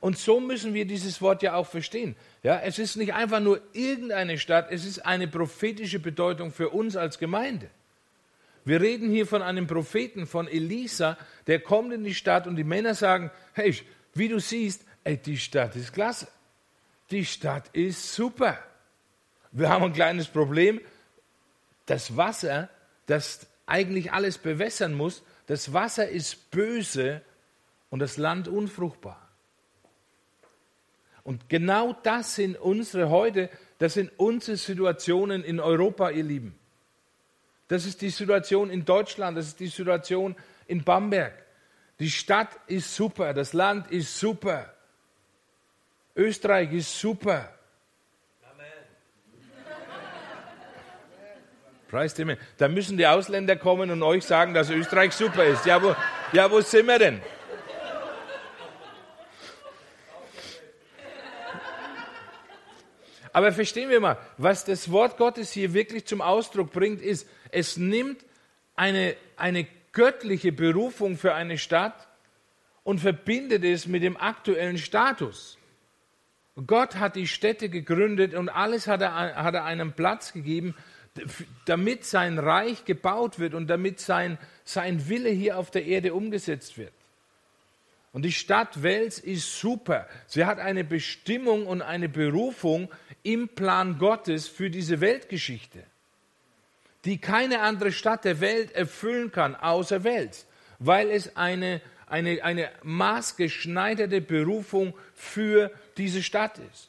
Und 0.00 0.18
so 0.18 0.40
müssen 0.40 0.72
wir 0.72 0.86
dieses 0.86 1.20
Wort 1.20 1.42
ja 1.42 1.54
auch 1.54 1.66
verstehen. 1.66 2.16
Ja, 2.42 2.58
es 2.60 2.78
ist 2.78 2.96
nicht 2.96 3.12
einfach 3.12 3.40
nur 3.40 3.60
irgendeine 3.72 4.38
Stadt, 4.38 4.68
es 4.70 4.86
ist 4.86 5.04
eine 5.04 5.28
prophetische 5.28 5.98
Bedeutung 5.98 6.52
für 6.52 6.70
uns 6.70 6.96
als 6.96 7.18
Gemeinde. 7.18 7.68
Wir 8.64 8.80
reden 8.80 9.10
hier 9.10 9.26
von 9.26 9.42
einem 9.42 9.66
Propheten, 9.66 10.26
von 10.26 10.48
Elisa, 10.48 11.18
der 11.46 11.60
kommt 11.60 11.92
in 11.92 12.04
die 12.04 12.14
Stadt 12.14 12.46
und 12.46 12.56
die 12.56 12.64
Männer 12.64 12.94
sagen, 12.94 13.30
hey, 13.52 13.74
wie 14.14 14.28
du 14.28 14.38
siehst, 14.38 14.84
ey, 15.04 15.16
die 15.16 15.38
Stadt 15.38 15.76
ist 15.76 15.92
klasse. 15.92 16.28
Die 17.10 17.24
Stadt 17.24 17.68
ist 17.72 18.14
super. 18.14 18.58
Wir 19.52 19.68
haben 19.68 19.84
ein 19.84 19.92
kleines 19.92 20.28
Problem. 20.28 20.80
Das 21.86 22.16
Wasser 22.16 22.68
das 23.10 23.46
eigentlich 23.66 24.12
alles 24.12 24.38
bewässern 24.38 24.94
muss. 24.94 25.22
Das 25.46 25.72
Wasser 25.72 26.08
ist 26.08 26.50
böse 26.50 27.22
und 27.90 27.98
das 27.98 28.16
Land 28.16 28.48
unfruchtbar. 28.48 29.28
Und 31.22 31.48
genau 31.48 31.92
das 32.02 32.36
sind 32.36 32.56
unsere 32.56 33.10
heute, 33.10 33.50
das 33.78 33.94
sind 33.94 34.10
unsere 34.16 34.56
Situationen 34.56 35.44
in 35.44 35.60
Europa, 35.60 36.10
ihr 36.10 36.24
Lieben. 36.24 36.58
Das 37.68 37.84
ist 37.84 38.00
die 38.00 38.10
Situation 38.10 38.70
in 38.70 38.84
Deutschland, 38.84 39.36
das 39.36 39.48
ist 39.48 39.60
die 39.60 39.68
Situation 39.68 40.34
in 40.66 40.82
Bamberg. 40.82 41.34
Die 42.00 42.10
Stadt 42.10 42.48
ist 42.66 42.94
super, 42.94 43.34
das 43.34 43.52
Land 43.52 43.90
ist 43.90 44.18
super. 44.18 44.74
Österreich 46.16 46.72
ist 46.72 46.98
super. 46.98 47.52
Preis 51.90 52.14
dem 52.14 52.36
Da 52.56 52.68
müssen 52.68 52.96
die 52.96 53.06
Ausländer 53.06 53.56
kommen 53.56 53.90
und 53.90 54.02
euch 54.02 54.24
sagen, 54.24 54.54
dass 54.54 54.70
Österreich 54.70 55.12
super 55.12 55.44
ist. 55.44 55.66
Ja, 55.66 55.82
wo, 55.82 55.94
ja, 56.32 56.50
wo 56.50 56.60
sind 56.60 56.86
wir 56.86 56.98
denn? 56.98 57.20
Aber 63.32 63.52
verstehen 63.52 63.90
wir 63.90 64.00
mal, 64.00 64.18
was 64.38 64.64
das 64.64 64.90
Wort 64.90 65.16
Gottes 65.16 65.52
hier 65.52 65.72
wirklich 65.72 66.04
zum 66.04 66.20
Ausdruck 66.20 66.72
bringt, 66.72 67.00
ist, 67.00 67.28
es 67.52 67.76
nimmt 67.76 68.24
eine, 68.74 69.16
eine 69.36 69.66
göttliche 69.92 70.52
Berufung 70.52 71.16
für 71.16 71.34
eine 71.34 71.58
Stadt 71.58 72.08
und 72.82 73.00
verbindet 73.00 73.64
es 73.64 73.86
mit 73.86 74.02
dem 74.02 74.16
aktuellen 74.16 74.78
Status. 74.78 75.58
Gott 76.66 76.96
hat 76.96 77.16
die 77.16 77.28
Städte 77.28 77.68
gegründet 77.68 78.34
und 78.34 78.48
alles 78.48 78.86
hat 78.86 79.00
er, 79.00 79.14
hat 79.36 79.54
er 79.54 79.64
einem 79.64 79.92
Platz 79.92 80.32
gegeben, 80.32 80.74
damit 81.64 82.04
sein 82.04 82.38
Reich 82.38 82.84
gebaut 82.84 83.38
wird 83.38 83.54
und 83.54 83.66
damit 83.68 84.00
sein, 84.00 84.38
sein 84.64 85.08
Wille 85.08 85.30
hier 85.30 85.58
auf 85.58 85.70
der 85.70 85.84
Erde 85.84 86.14
umgesetzt 86.14 86.78
wird. 86.78 86.92
Und 88.12 88.22
die 88.22 88.32
Stadt 88.32 88.82
Wels 88.82 89.18
ist 89.18 89.60
super. 89.60 90.08
Sie 90.26 90.44
hat 90.44 90.58
eine 90.58 90.82
Bestimmung 90.84 91.66
und 91.66 91.82
eine 91.82 92.08
Berufung 92.08 92.90
im 93.22 93.48
Plan 93.48 93.98
Gottes 93.98 94.48
für 94.48 94.70
diese 94.70 95.00
Weltgeschichte, 95.00 95.84
die 97.04 97.18
keine 97.18 97.60
andere 97.60 97.92
Stadt 97.92 98.24
der 98.24 98.40
Welt 98.40 98.72
erfüllen 98.72 99.30
kann, 99.30 99.54
außer 99.54 100.02
Wels, 100.02 100.46
weil 100.78 101.10
es 101.10 101.36
eine, 101.36 101.80
eine, 102.06 102.42
eine 102.42 102.70
maßgeschneiderte 102.82 104.20
Berufung 104.20 104.94
für 105.14 105.70
diese 105.96 106.22
Stadt 106.22 106.58
ist. 106.58 106.88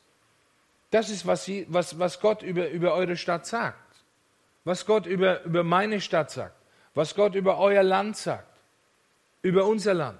Das 0.90 1.10
ist, 1.10 1.25
was, 1.25 1.46
sie, 1.46 1.66
was, 1.70 2.00
was 2.00 2.20
Gott 2.20 2.42
über, 2.42 2.70
über 2.70 2.94
eure 2.94 3.16
Stadt 3.16 3.46
sagt 3.46 3.91
was 4.63 4.86
Gott 4.86 5.06
über, 5.06 5.44
über 5.44 5.63
meine 5.63 6.01
Stadt 6.01 6.32
sagt, 6.32 6.56
was 6.94 7.15
Gott 7.15 7.36
über 7.36 7.58
euer 7.58 7.84
Land 7.84 8.18
sagt, 8.18 8.58
über 9.41 9.65
unser 9.65 9.94
Land. 9.94 10.20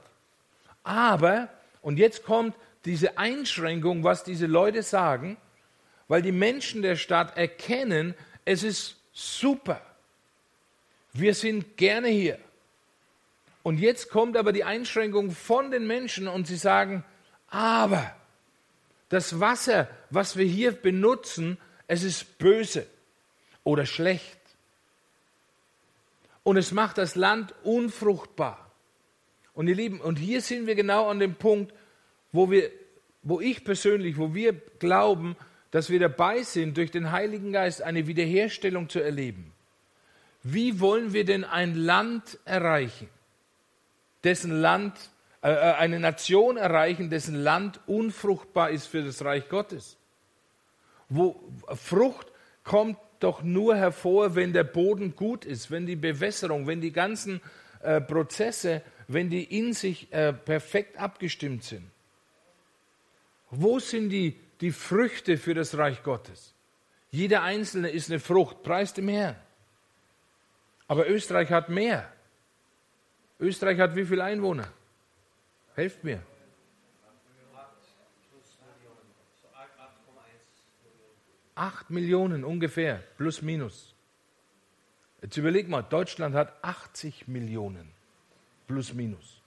Aber, 0.84 1.50
und 1.82 1.98
jetzt 1.98 2.24
kommt 2.24 2.56
diese 2.86 3.18
Einschränkung, 3.18 4.04
was 4.04 4.24
diese 4.24 4.48
Leute 4.48 4.82
sagen, 4.84 5.38
weil 6.08 6.22
die 6.22 6.32
Menschen 6.32 6.82
der 6.82 6.96
Stadt 6.96 7.38
erkennen, 7.38 8.16
es 8.46 8.64
ist 8.64 8.98
super. 9.14 9.82
Wir 11.14 11.36
sind 11.36 11.78
gerne 11.78 12.08
hier. 12.08 12.40
Und 13.64 13.80
jetzt 13.80 14.10
kommt 14.10 14.38
aber 14.38 14.54
die 14.54 14.64
Einschränkung 14.64 15.32
von 15.32 15.70
den 15.70 15.86
Menschen 15.86 16.28
und 16.28 16.48
sie 16.48 16.56
sagen, 16.56 17.04
aber 17.48 18.16
Das 19.12 19.42
Wasser, 19.42 19.90
was 20.10 20.38
wir 20.38 20.46
hier 20.46 20.72
benutzen, 20.72 21.58
es 21.86 22.02
ist 22.02 22.38
böse 22.38 22.88
oder 23.64 23.86
schlecht. 23.86 24.40
Und 26.44 26.58
es 26.58 26.72
macht 26.72 26.98
das 26.98 27.16
Land 27.16 27.54
unfruchtbar. 27.64 28.72
Und 29.54 29.68
ihr 29.68 29.76
Lieben, 29.76 30.02
und 30.02 30.18
hier 30.18 30.42
sind 30.42 30.66
wir 30.66 30.76
genau 30.76 31.10
an 31.10 31.20
dem 31.20 31.36
Punkt, 31.36 31.74
wo 32.32 32.50
wir, 32.50 32.72
wo 33.22 33.40
ich 33.40 33.64
persönlich, 33.64 34.18
wo 34.18 34.34
wir 34.34 34.54
glauben, 34.80 35.36
dass 35.72 35.90
wir 35.90 36.00
dabei 36.00 36.44
sind, 36.44 36.78
durch 36.78 36.92
den 36.92 37.12
Heiligen 37.12 37.52
Geist 37.52 37.82
eine 37.82 38.08
Wiederherstellung 38.08 38.90
zu 38.90 39.00
erleben. 39.00 39.54
Wie 40.44 40.80
wollen 40.80 41.14
wir 41.14 41.26
denn 41.26 41.44
ein 41.44 41.76
Land 41.76 42.40
erreichen, 42.46 43.10
dessen 44.24 44.52
Land, 44.52 44.96
äh, 45.44 45.52
äh 45.52 45.74
eine 45.76 46.00
Nation 46.00 46.58
erreichen, 46.58 47.10
dessen 47.10 47.36
Land 47.36 47.80
unfruchtbar 47.86 48.72
ist 48.72 48.88
für 48.88 49.04
das 49.04 49.24
Reich 49.24 49.48
Gottes? 49.50 49.98
Wo 51.10 51.40
Frucht 51.76 52.32
kommt 52.64 52.98
doch 53.24 53.44
nur 53.44 53.76
hervor, 53.76 54.36
wenn 54.36 54.54
der 54.54 54.64
Boden 54.64 55.16
gut 55.16 55.46
ist, 55.46 55.72
wenn 55.72 55.86
die 55.86 55.96
Bewässerung, 55.96 56.68
wenn 56.68 56.82
die 56.82 56.92
ganzen 56.92 57.42
äh, 57.82 58.02
Prozesse, 58.02 58.82
wenn 59.08 59.30
die 59.30 59.44
in 59.44 59.74
sich 59.74 60.12
äh, 60.12 60.34
perfekt 60.34 60.98
abgestimmt 60.98 61.64
sind. 61.64 61.90
Wo 63.50 63.80
sind 63.80 64.10
die, 64.10 64.40
die 64.62 64.72
Früchte 64.72 65.38
für 65.38 65.54
das 65.54 65.78
Reich 65.78 66.04
Gottes? 66.04 66.54
Jeder 67.12 67.44
einzelne 67.44 67.90
ist 67.90 68.10
eine 68.10 68.20
Frucht, 68.20 68.64
preist 68.64 68.98
dem 68.98 69.10
Herrn. 69.10 69.36
Aber 70.88 71.10
Österreich 71.10 71.50
hat 71.52 71.70
mehr. 71.70 72.12
Österreich 73.40 73.80
hat 73.80 73.96
wie 73.96 74.06
viele 74.06 74.24
Einwohner? 74.24 74.72
Helft 75.76 76.04
mir. 76.04 76.22
Acht 81.62 81.92
Millionen 81.92 82.44
ungefähr, 82.44 83.04
plus 83.18 83.44
minus. 83.44 83.94
Jetzt 85.22 85.38
überleg 85.38 85.70
mal, 85.70 85.84
Deutschland 85.84 86.34
hat 86.34 86.52
80 86.64 87.28
Millionen, 87.28 87.88
plus 88.66 88.96
minus. 88.96 89.44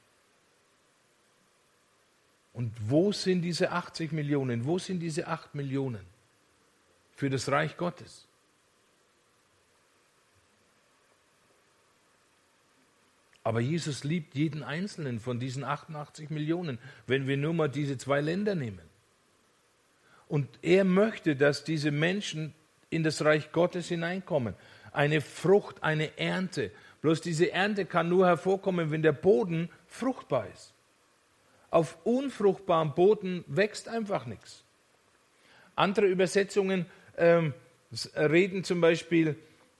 Und 2.52 2.72
wo 2.88 3.10
sind 3.10 3.42
diese 3.42 3.72
80 3.72 4.12
Millionen? 4.12 4.64
Wo 4.64 4.78
sind 4.78 5.00
diese 5.00 5.26
8 5.26 5.56
Millionen 5.56 6.06
für 7.16 7.30
das 7.30 7.48
Reich 7.48 7.76
Gottes? 7.76 8.28
Aber 13.42 13.58
Jesus 13.58 14.04
liebt 14.04 14.36
jeden 14.36 14.62
einzelnen 14.62 15.18
von 15.18 15.40
diesen 15.40 15.64
88 15.64 16.30
Millionen, 16.30 16.78
wenn 17.08 17.26
wir 17.26 17.36
nur 17.36 17.54
mal 17.54 17.68
diese 17.68 17.98
zwei 17.98 18.20
Länder 18.20 18.54
nehmen. 18.54 18.93
Und 20.34 20.48
er 20.62 20.82
möchte, 20.82 21.36
dass 21.36 21.62
diese 21.62 21.92
Menschen 21.92 22.54
in 22.90 23.04
das 23.04 23.24
Reich 23.24 23.52
Gottes 23.52 23.86
hineinkommen. 23.86 24.54
Eine 24.90 25.20
Frucht, 25.20 25.84
eine 25.84 26.18
Ernte. 26.18 26.72
Bloß 27.02 27.20
diese 27.20 27.52
Ernte 27.52 27.86
kann 27.86 28.08
nur 28.08 28.26
hervorkommen, 28.26 28.90
wenn 28.90 29.02
der 29.02 29.12
Boden 29.12 29.70
fruchtbar 29.86 30.48
ist. 30.52 30.72
Auf 31.70 31.98
unfruchtbarem 32.02 32.96
Boden 32.96 33.44
wächst 33.46 33.88
einfach 33.88 34.26
nichts. 34.26 34.64
Andere 35.76 36.06
Übersetzungen 36.06 36.86
ähm, 37.16 37.54
reden 38.16 38.64
zum 38.64 38.80
Beispiel, 38.80 39.36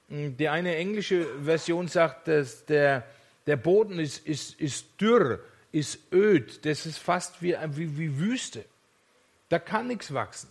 hm, 0.08 0.37
die 0.37 0.49
eine 0.49 0.76
englische 0.76 1.26
Version 1.42 1.88
sagt, 1.88 2.28
dass 2.28 2.64
der 2.64 3.04
der 3.49 3.56
Boden 3.56 3.99
ist, 3.99 4.25
ist, 4.25 4.61
ist 4.61 4.87
dürr, 5.00 5.40
ist 5.73 5.99
öd, 6.12 6.64
das 6.64 6.87
ist 6.87 6.99
fast 6.99 7.42
wie, 7.42 7.56
wie, 7.73 7.99
wie 7.99 8.18
Wüste. 8.20 8.64
Da 9.49 9.59
kann 9.59 9.89
nichts 9.89 10.13
wachsen. 10.13 10.51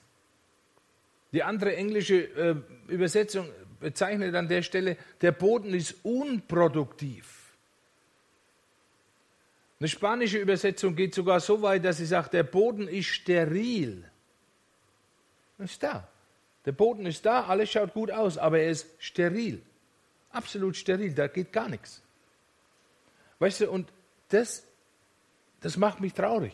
Die 1.32 1.44
andere 1.44 1.76
englische 1.76 2.16
äh, 2.16 2.56
Übersetzung 2.88 3.50
bezeichnet 3.80 4.36
an 4.36 4.48
der 4.48 4.62
Stelle, 4.62 4.98
der 5.22 5.32
Boden 5.32 5.74
ist 5.74 5.96
unproduktiv. 6.04 7.44
Eine 9.80 9.90
spanische 9.90 10.38
Übersetzung 10.38 10.96
geht 10.96 11.14
sogar 11.14 11.40
so 11.40 11.62
weit, 11.62 11.84
dass 11.84 11.98
sie 11.98 12.06
sagt, 12.06 12.34
der 12.34 12.44
Boden 12.44 12.88
ist 12.88 13.08
steril. 13.08 14.10
Ist 15.58 15.84
da. 15.84 16.08
Der 16.66 16.72
Boden 16.72 17.06
ist 17.06 17.26
da, 17.26 17.44
alles 17.46 17.72
schaut 17.72 17.94
gut 17.94 18.10
aus, 18.10 18.38
aber 18.38 18.60
er 18.60 18.70
ist 18.70 18.88
steril. 19.00 19.62
Absolut 20.32 20.78
steril, 20.78 21.14
da 21.14 21.28
geht 21.28 21.52
gar 21.52 21.68
nichts. 21.68 22.02
Weißt 23.40 23.62
du, 23.62 23.70
und 23.70 23.92
das, 24.30 24.64
das 25.60 25.76
macht 25.76 26.00
mich 26.00 26.14
traurig. 26.14 26.54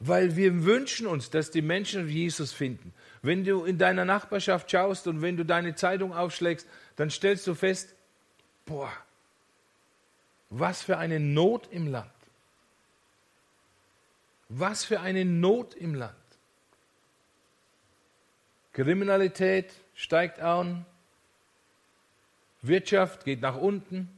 Weil 0.00 0.34
wir 0.34 0.64
wünschen 0.64 1.06
uns, 1.06 1.30
dass 1.30 1.50
die 1.50 1.62
Menschen 1.62 2.08
Jesus 2.08 2.52
finden. 2.52 2.92
Wenn 3.22 3.44
du 3.44 3.64
in 3.64 3.76
deiner 3.76 4.04
Nachbarschaft 4.04 4.70
schaust 4.70 5.06
und 5.06 5.20
wenn 5.20 5.36
du 5.36 5.44
deine 5.44 5.74
Zeitung 5.74 6.14
aufschlägst, 6.14 6.66
dann 6.96 7.10
stellst 7.10 7.46
du 7.46 7.54
fest, 7.54 7.94
boah, 8.64 8.90
was 10.48 10.82
für 10.82 10.96
eine 10.96 11.20
Not 11.20 11.68
im 11.70 11.86
Land. 11.86 12.10
Was 14.48 14.84
für 14.84 15.00
eine 15.00 15.24
Not 15.24 15.74
im 15.74 15.94
Land. 15.94 16.14
Kriminalität 18.72 19.72
steigt 19.94 20.40
an, 20.40 20.86
Wirtschaft 22.62 23.24
geht 23.24 23.40
nach 23.40 23.56
unten, 23.56 24.08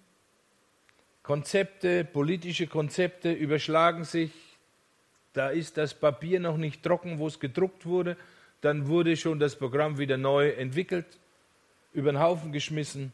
Konzepte, 1.23 2.05
politische 2.05 2.66
Konzepte 2.66 3.33
überschlagen 3.33 4.05
sich. 4.05 4.33
Da 5.33 5.49
ist 5.49 5.79
das 5.79 5.95
Papier 5.95 6.40
noch 6.40 6.57
nicht 6.57 6.83
trocken, 6.83 7.18
wo 7.18 7.27
es 7.27 7.40
gedruckt 7.40 7.87
wurde. 7.87 8.16
Dann 8.61 8.87
wurde 8.87 9.16
schon 9.16 9.38
das 9.38 9.57
Programm 9.57 9.99
wieder 9.99 10.16
neu 10.16 10.51
entwickelt, 10.51 11.07
über 11.92 12.12
den 12.12 12.21
Haufen 12.21 12.53
geschmissen. 12.53 13.12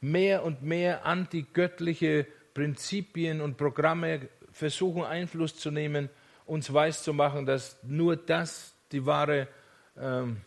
Mehr 0.00 0.44
und 0.44 0.62
mehr 0.62 1.06
antigöttliche 1.06 2.26
Prinzipien 2.54 3.40
und 3.40 3.56
Programme 3.56 4.28
versuchen 4.50 5.04
Einfluss 5.04 5.56
zu 5.56 5.70
nehmen, 5.70 6.08
uns 6.46 6.72
weiszumachen, 6.72 7.46
dass 7.46 7.78
nur 7.82 8.16
das 8.16 8.74
die 8.90 9.06
wahre 9.06 9.48
ähm, 9.96 10.38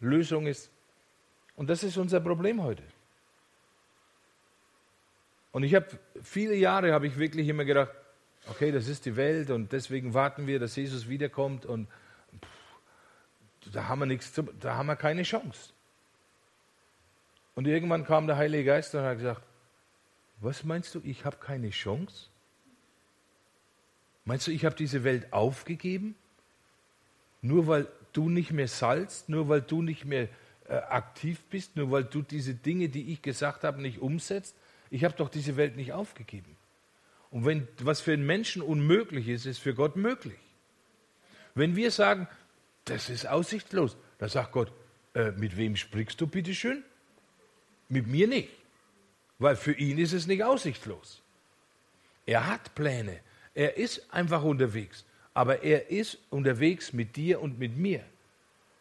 Lösung 0.00 0.46
ist. 0.46 0.70
Und 1.56 1.68
das 1.68 1.82
ist 1.82 1.96
unser 1.96 2.20
Problem 2.20 2.62
heute. 2.62 2.82
Und 5.50 5.64
ich 5.64 5.74
habe 5.74 5.86
viele 6.22 6.54
Jahre 6.54 6.92
habe 6.92 7.06
ich 7.06 7.18
wirklich 7.18 7.46
immer 7.48 7.64
gedacht, 7.64 7.92
okay, 8.48 8.72
das 8.72 8.88
ist 8.88 9.06
die 9.06 9.16
Welt 9.16 9.50
und 9.50 9.72
deswegen 9.72 10.14
warten 10.14 10.46
wir, 10.46 10.58
dass 10.58 10.76
Jesus 10.76 11.08
wiederkommt 11.08 11.66
und 11.66 11.88
pff, 12.34 13.72
da 13.72 13.88
haben 13.88 14.00
wir 14.00 14.06
nichts, 14.06 14.32
da 14.60 14.76
haben 14.76 14.86
wir 14.86 14.96
keine 14.96 15.22
Chance. 15.22 15.70
Und 17.54 17.66
irgendwann 17.66 18.04
kam 18.04 18.26
der 18.26 18.36
Heilige 18.36 18.64
Geist 18.64 18.94
und 18.94 19.02
hat 19.02 19.18
gesagt, 19.18 19.42
was 20.40 20.64
meinst 20.64 20.94
du, 20.94 21.00
ich 21.04 21.24
habe 21.24 21.36
keine 21.36 21.70
Chance? 21.70 22.28
Meinst 24.24 24.46
du, 24.46 24.50
ich 24.50 24.64
habe 24.64 24.74
diese 24.74 25.04
Welt 25.04 25.32
aufgegeben? 25.32 26.14
Nur 27.42 27.66
weil 27.66 27.88
du 28.12 28.28
nicht 28.28 28.52
mehr 28.52 28.68
salzt, 28.68 29.28
nur 29.28 29.48
weil 29.48 29.60
du 29.60 29.82
nicht 29.82 30.04
mehr 30.04 30.28
äh, 30.68 30.74
aktiv 30.74 31.42
bist, 31.50 31.76
nur 31.76 31.90
weil 31.90 32.04
du 32.04 32.22
diese 32.22 32.54
Dinge, 32.54 32.88
die 32.88 33.12
ich 33.12 33.22
gesagt 33.22 33.64
habe, 33.64 33.82
nicht 33.82 34.00
umsetzt? 34.00 34.56
Ich 34.90 35.04
habe 35.04 35.14
doch 35.16 35.28
diese 35.28 35.56
Welt 35.56 35.76
nicht 35.76 35.92
aufgegeben. 35.92 36.56
Und 37.32 37.46
wenn 37.46 37.66
was 37.78 38.00
für 38.02 38.12
einen 38.12 38.26
Menschen 38.26 38.62
unmöglich 38.62 39.26
ist, 39.26 39.46
ist 39.46 39.58
für 39.58 39.74
Gott 39.74 39.96
möglich. 39.96 40.38
Wenn 41.54 41.74
wir 41.76 41.90
sagen, 41.90 42.28
das 42.84 43.08
ist 43.08 43.26
aussichtslos, 43.26 43.96
dann 44.18 44.28
sagt 44.28 44.52
Gott, 44.52 44.70
äh, 45.14 45.32
mit 45.32 45.56
wem 45.56 45.74
sprichst 45.74 46.20
du 46.20 46.26
bitteschön? 46.26 46.84
Mit 47.88 48.06
mir 48.06 48.28
nicht. 48.28 48.50
Weil 49.38 49.56
für 49.56 49.72
ihn 49.72 49.98
ist 49.98 50.12
es 50.12 50.26
nicht 50.26 50.44
aussichtslos. 50.44 51.22
Er 52.26 52.46
hat 52.46 52.74
Pläne. 52.74 53.20
Er 53.54 53.76
ist 53.76 54.12
einfach 54.12 54.42
unterwegs. 54.42 55.04
Aber 55.34 55.62
er 55.62 55.90
ist 55.90 56.18
unterwegs 56.28 56.92
mit 56.92 57.16
dir 57.16 57.40
und 57.40 57.58
mit 57.58 57.76
mir. 57.76 58.04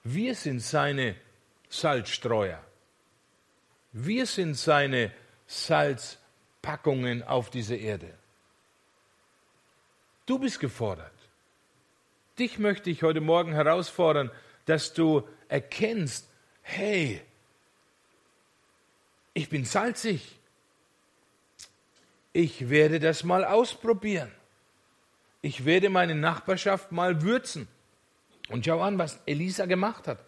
Wir 0.04 0.36
sind 0.36 0.60
seine 0.60 1.16
Salzstreuer. 1.70 2.62
Wir 3.94 4.26
sind 4.26 4.56
seine 4.56 5.12
Salzpackungen 5.48 7.24
auf 7.24 7.50
dieser 7.50 7.78
Erde. 7.78 8.21
Du 10.32 10.40
bist 10.40 10.62
gefordert. 10.62 11.12
Dich 12.40 12.58
möchte 12.58 12.90
ich 12.90 13.04
heute 13.04 13.20
Morgen 13.20 13.52
herausfordern, 13.52 14.32
dass 14.64 14.94
du 14.94 15.28
erkennst, 15.50 16.26
hey, 16.62 17.20
ich 19.34 19.50
bin 19.50 19.66
salzig. 19.66 20.40
Ich 22.32 22.70
werde 22.70 23.02
das 23.02 23.26
mal 23.26 23.44
ausprobieren. 23.44 24.32
Ich 25.42 25.66
werde 25.66 25.90
meine 25.90 26.16
Nachbarschaft 26.16 26.94
mal 26.94 27.24
würzen. 27.24 27.68
Und 28.48 28.66
schau 28.66 28.80
an, 28.80 28.98
was 28.98 29.20
Elisa 29.26 29.66
gemacht 29.66 30.08
hat. 30.08 30.24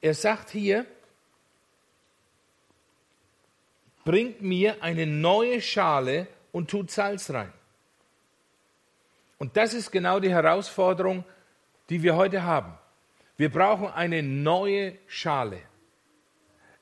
Er 0.00 0.14
sagt 0.14 0.50
hier, 0.50 0.86
bringt 4.04 4.42
mir 4.42 4.80
eine 4.80 5.08
neue 5.08 5.60
Schale 5.60 6.28
und 6.52 6.70
tut 6.70 6.92
Salz 6.92 7.30
rein. 7.30 7.52
Und 9.40 9.56
das 9.56 9.72
ist 9.72 9.90
genau 9.90 10.20
die 10.20 10.30
Herausforderung, 10.30 11.24
die 11.88 12.02
wir 12.02 12.14
heute 12.14 12.42
haben. 12.42 12.74
Wir 13.38 13.48
brauchen 13.50 13.86
eine 13.88 14.22
neue 14.22 14.98
Schale. 15.06 15.60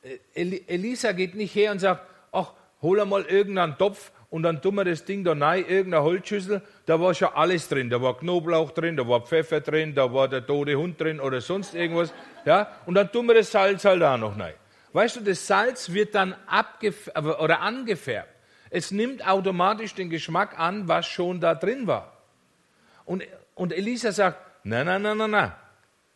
Äh, 0.03 0.63
Elisa 0.67 1.13
geht 1.13 1.37
nicht 1.37 1.55
her 1.55 1.71
und 1.71 1.79
sagt, 1.79 2.03
ach, 2.33 2.55
hol 2.83 3.05
mal 3.05 3.23
irgendeinen 3.23 3.79
Topf 3.79 4.11
und 4.29 4.43
dann 4.43 4.61
tun 4.61 4.75
wir 4.75 4.85
das 4.85 5.05
Ding 5.05 5.23
da 5.23 5.35
rein, 5.35 5.67
irgendeine 5.69 6.03
Holzschüssel, 6.03 6.61
da 6.87 7.01
war 7.01 7.15
schon 7.15 7.29
alles 7.33 7.69
drin. 7.69 7.91
Da 7.91 8.03
war 8.03 8.19
Knoblauch 8.19 8.73
drin, 8.73 8.97
da 8.97 9.07
war 9.07 9.21
Pfeffer 9.21 9.61
drin, 9.61 9.95
da 9.95 10.13
war 10.13 10.27
der 10.27 10.45
tote 10.45 10.75
Hund 10.75 11.01
drin 11.01 11.21
oder 11.21 11.41
sonst 11.41 11.77
irgendwas. 11.77 12.13
Ja, 12.45 12.73
und 12.87 12.97
dann 12.97 13.13
tun 13.13 13.27
wir 13.27 13.35
das 13.35 13.53
Salz 13.53 13.85
halt 13.85 14.03
auch 14.03 14.19
noch 14.19 14.37
rein. 14.37 14.55
Weißt 14.93 15.15
du, 15.15 15.21
das 15.21 15.47
Salz 15.47 15.93
wird 15.93 16.17
dann 16.17 16.35
oder 17.39 17.61
angefärbt. 17.61 18.35
Es 18.69 18.91
nimmt 18.91 19.25
automatisch 19.25 19.95
den 19.95 20.11
Geschmack 20.11 20.59
an, 20.59 20.89
was 20.89 21.07
schon 21.07 21.39
da 21.41 21.55
drin 21.55 21.87
war. 21.87 22.18
Und, 23.09 23.25
und 23.55 23.73
Elisa 23.73 24.13
sagt, 24.13 24.39
nein, 24.65 24.85
nein, 24.85 25.01
nein, 25.01 25.17
nein, 25.17 25.31
nein, 25.31 25.53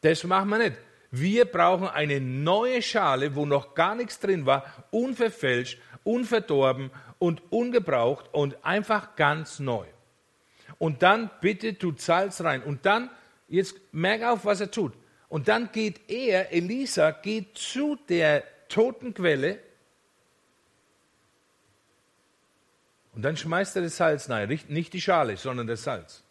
das 0.03 0.25
machen 0.25 0.51
wir 0.51 0.59
nicht. 0.59 0.77
Wir 1.11 1.47
brauchen 1.47 1.89
eine 1.89 2.21
neue 2.21 2.83
Schale, 2.83 3.35
wo 3.35 3.47
noch 3.47 3.75
gar 3.75 3.95
nichts 3.95 4.21
drin 4.21 4.45
war, 4.45 4.65
unverfälscht, 4.91 5.81
unverdorben 6.05 6.91
und 7.19 7.51
ungebraucht 7.51 8.27
und 8.33 8.63
einfach 8.63 9.17
ganz 9.17 9.59
neu. 9.59 9.87
Und 10.79 11.03
dann 11.03 11.31
bitte 11.41 11.79
tut 11.79 12.03
Salz 12.03 12.43
rein. 12.43 12.63
Und 12.63 12.85
dann, 12.85 13.09
jetzt 13.49 13.75
merk 13.93 14.25
auf, 14.25 14.45
was 14.45 14.61
er 14.61 14.71
tut. 14.71 14.93
Und 15.31 15.49
dann 15.49 15.73
geht 15.73 16.11
er, 16.11 16.53
Elisa, 16.53 17.11
geht 17.11 17.57
zu 17.57 17.97
der 18.07 18.45
toten 18.69 19.15
Quelle 19.15 19.61
und 23.15 23.23
dann 23.23 23.37
schmeißt 23.39 23.77
er 23.77 23.83
das 23.83 23.97
Salz 23.97 24.29
rein. 24.29 24.49
Nicht 24.69 24.93
die 24.93 25.01
Schale, 25.01 25.39
sondern 25.39 25.67
das 25.67 25.85
Salz. 25.85 26.23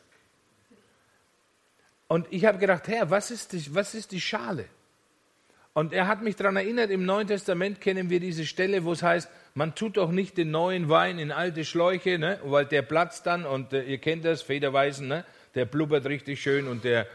Und 2.12 2.28
ich 2.30 2.44
habe 2.44 2.58
gedacht, 2.58 2.90
Herr, 2.90 3.10
was 3.10 3.32
ist, 3.32 3.54
die, 3.54 3.74
was 3.74 3.96
ist 3.96 4.12
die 4.12 4.20
Schale? 4.20 4.66
Und 5.72 5.94
er 5.94 6.10
hat 6.10 6.22
mich 6.22 6.36
daran 6.36 6.58
erinnert, 6.58 6.92
im 6.92 7.06
Neuen 7.06 7.26
Testament 7.26 7.80
kennen 7.80 8.10
wir 8.10 8.20
diese 8.20 8.46
Stelle, 8.46 8.84
wo 8.84 8.92
es 8.92 9.02
heißt, 9.02 9.30
man 9.54 9.76
tut 9.76 9.96
doch 9.96 10.12
nicht 10.12 10.36
den 10.36 10.52
neuen 10.52 10.90
Wein 10.90 11.20
in 11.20 11.32
alte 11.32 11.64
Schläuche, 11.64 12.20
ne? 12.20 12.38
weil 12.44 12.66
der 12.66 12.82
platzt 12.82 13.28
dann 13.28 13.46
und 13.46 13.72
äh, 13.72 13.84
ihr 13.84 13.98
kennt 13.98 14.26
das, 14.26 14.42
Federweisen, 14.42 15.08
ne? 15.08 15.24
der 15.56 15.64
blubbert 15.64 16.06
richtig 16.06 16.42
schön 16.42 16.68
und 16.68 16.84
der, 16.84 17.08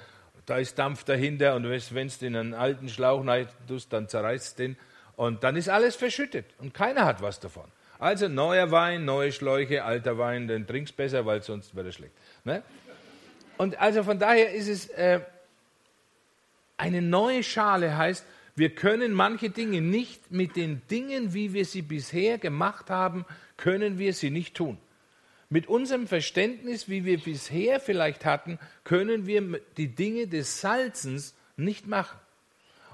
da 0.46 0.56
ist 0.56 0.78
Dampf 0.78 1.04
dahinter 1.04 1.56
und 1.56 1.64
wenn 1.64 2.06
es 2.06 2.22
in 2.22 2.34
einen 2.34 2.54
alten 2.54 2.88
Schlauch 2.88 3.22
tust, 3.68 3.92
dann 3.92 4.08
zerreißt 4.08 4.58
den 4.58 4.78
und 5.16 5.44
dann 5.44 5.56
ist 5.56 5.68
alles 5.68 5.94
verschüttet 5.94 6.46
und 6.56 6.72
keiner 6.72 7.04
hat 7.04 7.20
was 7.20 7.38
davon. 7.38 7.66
Also 7.98 8.28
neuer 8.28 8.70
Wein, 8.70 9.04
neue 9.04 9.30
Schläuche, 9.30 9.84
alter 9.84 10.16
Wein, 10.16 10.48
den 10.48 10.66
trinkst 10.66 10.96
besser, 10.96 11.26
weil 11.26 11.42
sonst 11.42 11.74
wird 11.74 11.86
er 11.86 11.92
schlecht. 11.92 12.14
Ne? 12.44 12.62
Und 13.58 13.78
also 13.78 14.02
von 14.02 14.18
daher 14.18 14.52
ist 14.52 14.68
es 14.68 14.88
äh, 14.90 15.20
eine 16.76 17.02
neue 17.02 17.42
Schale 17.42 17.96
heißt, 17.96 18.24
wir 18.54 18.74
können 18.74 19.12
manche 19.12 19.50
Dinge 19.50 19.82
nicht 19.82 20.30
mit 20.30 20.56
den 20.56 20.80
Dingen, 20.90 21.34
wie 21.34 21.52
wir 21.52 21.64
sie 21.64 21.82
bisher 21.82 22.38
gemacht 22.38 22.88
haben, 22.88 23.26
können 23.56 23.98
wir 23.98 24.14
sie 24.14 24.30
nicht 24.30 24.54
tun. 24.54 24.78
Mit 25.48 25.68
unserem 25.68 26.06
Verständnis, 26.06 26.88
wie 26.88 27.04
wir 27.04 27.18
bisher 27.18 27.80
vielleicht 27.80 28.24
hatten, 28.24 28.58
können 28.82 29.26
wir 29.26 29.60
die 29.76 29.94
Dinge 29.94 30.26
des 30.26 30.60
Salzens 30.60 31.34
nicht 31.56 31.86
machen. 31.86 32.18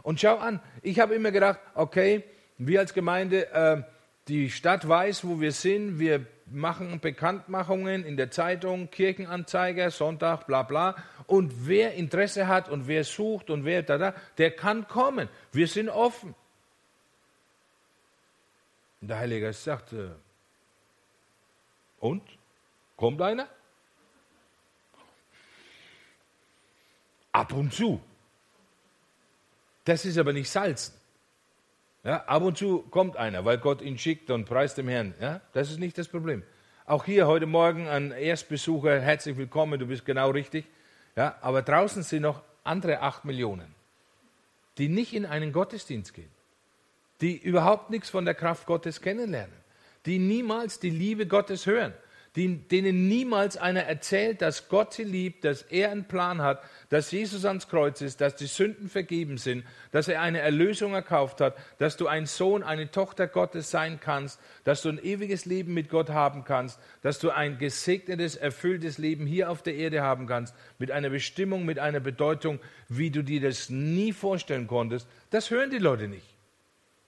Und 0.02 0.20
schau 0.20 0.36
an, 0.36 0.60
ich 0.82 0.98
habe 0.98 1.14
immer 1.14 1.30
gedacht, 1.30 1.60
okay, 1.74 2.24
wir 2.58 2.80
als 2.80 2.92
Gemeinde, 2.92 3.50
äh, 3.52 3.82
die 4.28 4.50
Stadt 4.50 4.86
weiß, 4.86 5.24
wo 5.26 5.40
wir 5.40 5.52
sind, 5.52 5.98
wir 5.98 6.26
machen 6.52 7.00
Bekanntmachungen 7.00 8.04
in 8.04 8.16
der 8.16 8.30
Zeitung, 8.30 8.90
Kirchenanzeiger, 8.90 9.90
Sonntag, 9.90 10.46
bla 10.46 10.62
bla. 10.62 10.96
Und 11.26 11.66
wer 11.66 11.94
Interesse 11.94 12.46
hat 12.48 12.68
und 12.68 12.86
wer 12.86 13.04
sucht 13.04 13.50
und 13.50 13.64
wer 13.64 13.82
da, 13.82 13.98
da, 13.98 14.14
der 14.38 14.50
kann 14.50 14.86
kommen. 14.88 15.28
Wir 15.52 15.66
sind 15.66 15.88
offen. 15.88 16.34
Und 19.00 19.08
der 19.08 19.18
Heilige 19.18 19.46
Geist 19.46 19.64
sagte, 19.64 20.16
und? 21.98 22.22
Kommt 22.96 23.22
einer? 23.22 23.48
Ab 27.30 27.52
und 27.52 27.72
zu. 27.72 28.00
Das 29.84 30.04
ist 30.04 30.18
aber 30.18 30.32
nicht 30.32 30.50
Salzen. 30.50 31.01
Ja, 32.04 32.24
ab 32.24 32.42
und 32.42 32.58
zu 32.58 32.80
kommt 32.90 33.16
einer, 33.16 33.44
weil 33.44 33.58
Gott 33.58 33.80
ihn 33.80 33.96
schickt 33.96 34.28
und 34.30 34.44
preist 34.44 34.76
dem 34.76 34.88
Herrn. 34.88 35.14
Ja, 35.20 35.40
das 35.52 35.70
ist 35.70 35.78
nicht 35.78 35.96
das 35.96 36.08
Problem. 36.08 36.42
Auch 36.84 37.04
hier 37.04 37.28
heute 37.28 37.46
Morgen 37.46 37.86
ein 37.86 38.10
Erstbesucher, 38.10 39.00
herzlich 39.00 39.36
willkommen, 39.36 39.78
du 39.78 39.86
bist 39.86 40.04
genau 40.04 40.30
richtig. 40.30 40.64
Ja, 41.14 41.36
aber 41.42 41.62
draußen 41.62 42.02
sind 42.02 42.22
noch 42.22 42.42
andere 42.64 43.00
acht 43.00 43.24
Millionen, 43.24 43.72
die 44.78 44.88
nicht 44.88 45.14
in 45.14 45.26
einen 45.26 45.52
Gottesdienst 45.52 46.12
gehen, 46.12 46.30
die 47.20 47.36
überhaupt 47.36 47.90
nichts 47.90 48.10
von 48.10 48.24
der 48.24 48.34
Kraft 48.34 48.66
Gottes 48.66 49.00
kennenlernen, 49.00 49.54
die 50.04 50.18
niemals 50.18 50.80
die 50.80 50.90
Liebe 50.90 51.28
Gottes 51.28 51.66
hören, 51.66 51.94
denen 52.34 53.08
niemals 53.08 53.58
einer 53.58 53.82
erzählt, 53.82 54.40
dass 54.40 54.70
Gott 54.70 54.94
sie 54.94 55.04
liebt, 55.04 55.44
dass 55.44 55.60
er 55.60 55.90
einen 55.90 56.04
Plan 56.04 56.40
hat, 56.40 56.62
dass 56.88 57.10
Jesus 57.10 57.44
ans 57.44 57.68
Kreuz 57.68 58.00
ist, 58.00 58.22
dass 58.22 58.36
die 58.36 58.46
Sünden 58.46 58.88
vergeben 58.88 59.36
sind, 59.36 59.64
dass 59.90 60.08
er 60.08 60.22
eine 60.22 60.38
Erlösung 60.38 60.94
erkauft 60.94 61.42
hat, 61.42 61.56
dass 61.76 61.98
du 61.98 62.06
ein 62.06 62.24
Sohn, 62.24 62.62
eine 62.62 62.90
Tochter 62.90 63.26
Gottes 63.26 63.70
sein 63.70 64.00
kannst, 64.00 64.40
dass 64.64 64.80
du 64.80 64.88
ein 64.88 65.04
ewiges 65.04 65.44
Leben 65.44 65.74
mit 65.74 65.90
Gott 65.90 66.08
haben 66.08 66.44
kannst, 66.44 66.80
dass 67.02 67.18
du 67.18 67.28
ein 67.28 67.58
gesegnetes, 67.58 68.36
erfülltes 68.36 68.96
Leben 68.96 69.26
hier 69.26 69.50
auf 69.50 69.62
der 69.62 69.74
Erde 69.74 70.00
haben 70.00 70.26
kannst, 70.26 70.54
mit 70.78 70.90
einer 70.90 71.10
Bestimmung, 71.10 71.66
mit 71.66 71.78
einer 71.78 72.00
Bedeutung, 72.00 72.60
wie 72.88 73.10
du 73.10 73.22
dir 73.22 73.42
das 73.42 73.68
nie 73.68 74.14
vorstellen 74.14 74.66
konntest. 74.66 75.06
Das 75.28 75.50
hören 75.50 75.68
die 75.68 75.78
Leute 75.78 76.08
nicht. 76.08 76.26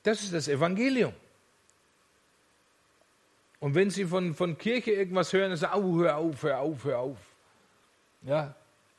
Das 0.03 0.23
ist 0.23 0.35
das 0.35 0.49
Evangelium. 0.49 1.15
Und 3.65 3.75
wenn 3.75 3.89
sie 3.89 4.05
von, 4.05 4.35
von 4.35 4.59
Kirche 4.59 4.91
irgendwas 4.91 5.33
hören, 5.33 5.49
dann 5.49 5.57
sagen, 5.57 5.83
oh, 5.83 5.99
hör 5.99 6.19
auf, 6.19 6.43
hör 6.43 6.61
auf, 6.61 6.85
hör 6.85 6.99
auf. 6.99 7.17
Ja, 8.21 8.55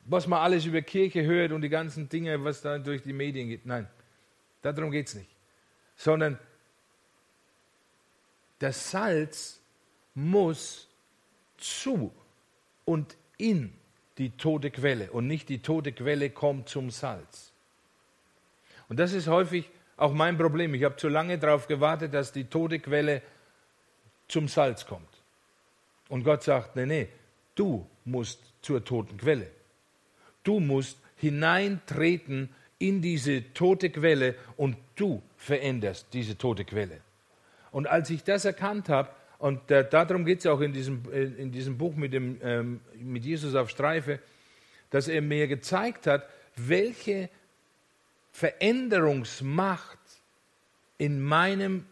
was 0.06 0.26
man 0.26 0.40
alles 0.40 0.64
über 0.64 0.82
Kirche 0.82 1.22
hört 1.24 1.52
und 1.52 1.60
die 1.60 1.68
ganzen 1.68 2.08
Dinge, 2.08 2.42
was 2.42 2.62
da 2.62 2.76
durch 2.76 3.00
die 3.02 3.12
Medien 3.12 3.46
geht. 3.46 3.64
Nein, 3.64 3.86
darum 4.62 4.90
geht 4.90 5.06
es 5.06 5.14
nicht. 5.14 5.30
Sondern 5.94 6.36
das 8.58 8.90
Salz 8.90 9.60
muss 10.16 10.88
zu 11.58 12.12
und 12.84 13.16
in 13.38 13.72
die 14.18 14.30
tote 14.30 14.72
Quelle 14.72 15.12
und 15.12 15.28
nicht 15.28 15.48
die 15.48 15.62
tote 15.62 15.92
Quelle 15.92 16.30
kommt 16.30 16.68
zum 16.68 16.90
Salz. 16.90 17.52
Und 18.88 18.98
das 18.98 19.12
ist 19.12 19.28
häufig 19.28 19.70
auch 19.96 20.12
mein 20.12 20.36
Problem. 20.36 20.74
Ich 20.74 20.82
habe 20.82 20.96
zu 20.96 21.08
lange 21.08 21.38
darauf 21.38 21.68
gewartet, 21.68 22.12
dass 22.12 22.32
die 22.32 22.46
tote 22.46 22.80
Quelle 22.80 23.22
zum 24.28 24.48
Salz 24.48 24.86
kommt. 24.86 25.08
Und 26.08 26.24
Gott 26.24 26.42
sagt, 26.42 26.76
nee, 26.76 26.86
nee, 26.86 27.08
du 27.54 27.86
musst 28.04 28.40
zur 28.62 28.84
toten 28.84 29.16
Quelle. 29.16 29.50
Du 30.42 30.60
musst 30.60 30.98
hineintreten 31.16 32.50
in 32.78 33.02
diese 33.02 33.52
tote 33.54 33.90
Quelle 33.90 34.34
und 34.56 34.76
du 34.96 35.22
veränderst 35.36 36.06
diese 36.12 36.36
tote 36.36 36.64
Quelle. 36.64 37.00
Und 37.72 37.86
als 37.86 38.10
ich 38.10 38.22
das 38.22 38.44
erkannt 38.44 38.88
habe, 38.88 39.10
und 39.38 39.70
äh, 39.70 39.88
darum 39.88 40.24
geht 40.24 40.38
es 40.40 40.46
auch 40.46 40.60
in 40.60 40.72
diesem, 40.72 41.02
äh, 41.12 41.24
in 41.24 41.52
diesem 41.52 41.76
Buch 41.76 41.94
mit, 41.94 42.12
dem, 42.12 42.38
ähm, 42.42 42.80
mit 42.98 43.24
Jesus 43.24 43.54
auf 43.54 43.68
Streife, 43.68 44.18
dass 44.90 45.08
er 45.08 45.20
mir 45.20 45.46
gezeigt 45.46 46.06
hat, 46.06 46.26
welche 46.56 47.28
Veränderungsmacht 48.32 49.98
in 50.98 51.20
meinem 51.20 51.86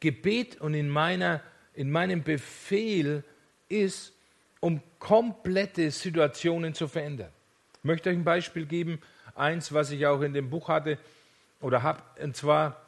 Gebet 0.00 0.60
und 0.60 0.74
in 0.74 0.88
meiner 0.88 1.40
in 1.74 1.90
meinem 1.90 2.22
Befehl 2.22 3.24
ist, 3.68 4.12
um 4.60 4.80
komplette 4.98 5.90
Situationen 5.90 6.74
zu 6.74 6.86
verändern. 6.86 7.30
Ich 7.78 7.84
möchte 7.84 8.10
euch 8.10 8.16
ein 8.16 8.24
Beispiel 8.24 8.66
geben, 8.66 9.00
eins, 9.34 9.72
was 9.72 9.90
ich 9.90 10.06
auch 10.06 10.20
in 10.20 10.34
dem 10.34 10.50
Buch 10.50 10.68
hatte 10.68 10.98
oder 11.60 11.82
habe, 11.82 12.02
und 12.22 12.36
zwar, 12.36 12.80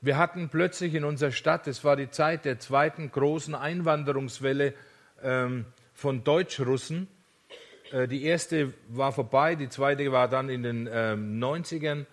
wir 0.00 0.16
hatten 0.16 0.48
plötzlich 0.48 0.94
in 0.94 1.04
unserer 1.04 1.32
Stadt, 1.32 1.66
es 1.66 1.84
war 1.84 1.96
die 1.96 2.10
Zeit 2.10 2.44
der 2.44 2.58
zweiten 2.58 3.10
großen 3.10 3.54
Einwanderungswelle 3.54 4.74
ähm, 5.22 5.64
von 5.94 6.24
Deutschrussen. 6.24 7.08
Äh, 7.92 8.08
die 8.08 8.24
erste 8.24 8.74
war 8.88 9.12
vorbei, 9.12 9.54
die 9.54 9.68
zweite 9.68 10.10
war 10.12 10.28
dann 10.28 10.48
in 10.48 10.62
den 10.62 10.88
ähm, 10.92 11.40
90ern. 11.40 12.06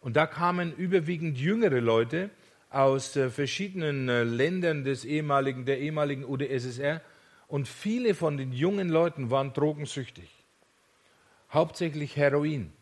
Und 0.00 0.16
da 0.16 0.26
kamen 0.26 0.74
überwiegend 0.74 1.38
jüngere 1.38 1.80
Leute, 1.80 2.30
aus 2.74 3.14
äh, 3.16 3.30
verschiedenen 3.30 4.08
äh, 4.08 4.24
Ländern 4.24 4.84
des 4.84 5.04
ehemaligen, 5.04 5.64
der 5.64 5.78
ehemaligen 5.78 6.24
UdSSR 6.24 7.00
und 7.46 7.68
viele 7.68 8.14
von 8.14 8.36
den 8.36 8.52
jungen 8.52 8.88
Leuten 8.88 9.30
waren 9.30 9.52
drogensüchtig. 9.52 10.28
Hauptsächlich 11.52 12.16
Heroin. 12.16 12.72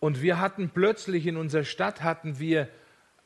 Und 0.00 0.22
wir 0.22 0.40
hatten 0.40 0.70
plötzlich 0.70 1.26
in 1.26 1.36
unserer 1.36 1.64
Stadt 1.64 2.02
hatten 2.02 2.38
wir 2.38 2.68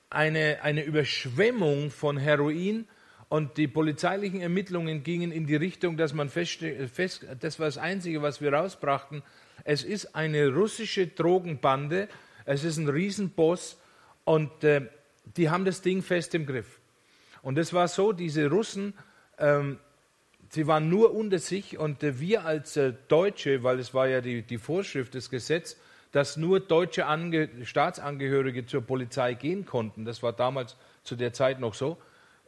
eine, 0.08 0.58
eine 0.62 0.82
Überschwemmung 0.82 1.90
von 1.90 2.16
Heroin. 2.16 2.86
Und 3.28 3.58
die 3.58 3.68
polizeilichen 3.68 4.40
Ermittlungen 4.40 5.04
gingen 5.04 5.30
in 5.30 5.46
die 5.46 5.54
Richtung, 5.54 5.96
dass 5.96 6.14
man 6.14 6.28
feststellte, 6.28 6.88
fest, 6.88 7.26
das 7.38 7.60
war 7.60 7.66
das 7.66 7.78
Einzige, 7.78 8.22
was 8.22 8.40
wir 8.40 8.52
rausbrachten, 8.52 9.22
es 9.62 9.84
ist 9.84 10.16
eine 10.16 10.48
russische 10.48 11.06
Drogenbande, 11.06 12.08
es 12.44 12.64
ist 12.64 12.78
ein 12.78 12.88
Riesenboss 12.88 13.79
und 14.30 14.62
äh, 14.62 14.82
die 15.36 15.50
haben 15.50 15.64
das 15.64 15.82
Ding 15.82 16.02
fest 16.02 16.36
im 16.36 16.46
Griff. 16.46 16.78
Und 17.42 17.58
es 17.58 17.72
war 17.72 17.88
so, 17.88 18.12
diese 18.12 18.48
Russen, 18.48 18.94
ähm, 19.38 19.80
sie 20.50 20.68
waren 20.68 20.88
nur 20.88 21.12
unter 21.12 21.40
sich 21.40 21.78
und 21.78 22.04
äh, 22.04 22.20
wir 22.20 22.44
als 22.44 22.76
äh, 22.76 22.92
Deutsche, 23.08 23.64
weil 23.64 23.80
es 23.80 23.92
war 23.92 24.06
ja 24.06 24.20
die, 24.20 24.42
die 24.42 24.58
Vorschrift 24.58 25.14
des 25.14 25.30
Gesetzes, 25.30 25.80
dass 26.12 26.36
nur 26.36 26.60
deutsche 26.60 27.06
Ange 27.06 27.48
Staatsangehörige 27.64 28.66
zur 28.66 28.82
Polizei 28.82 29.34
gehen 29.34 29.66
konnten. 29.66 30.04
Das 30.04 30.22
war 30.22 30.32
damals 30.32 30.76
zu 31.02 31.16
der 31.16 31.32
Zeit 31.32 31.58
noch 31.58 31.74
so. 31.74 31.96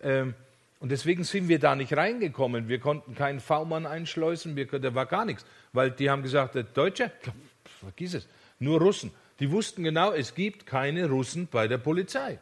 Ähm, 0.03 0.35
und 0.79 0.93
deswegen 0.93 1.25
sind 1.25 1.49
wir 1.49 1.59
da 1.59 1.75
nicht 1.75 1.97
reingekommen. 1.97 2.69
Wir 2.69 2.79
konnten 2.79 3.17
keinen 3.17 3.41
V-Mann 3.41 3.87
einschleusen, 3.87 4.55
wir, 4.55 4.67
da 4.67 4.95
war 4.95 5.07
gar 5.07 5.25
nichts. 5.25 5.45
Weil 5.73 5.91
die 5.91 6.09
haben 6.09 6.23
gesagt, 6.23 6.55
der 6.55 6.63
Deutsche, 6.63 7.11
vergiss 7.81 8.15
es, 8.15 8.29
nur 8.61 8.81
Russen. 8.81 9.11
Die 9.41 9.51
wussten 9.51 9.83
genau, 9.83 10.13
es 10.13 10.35
gibt 10.35 10.67
keine 10.67 11.09
Russen 11.09 11.49
bei 11.51 11.69
der 11.69 11.79
Polizei. 11.79 12.39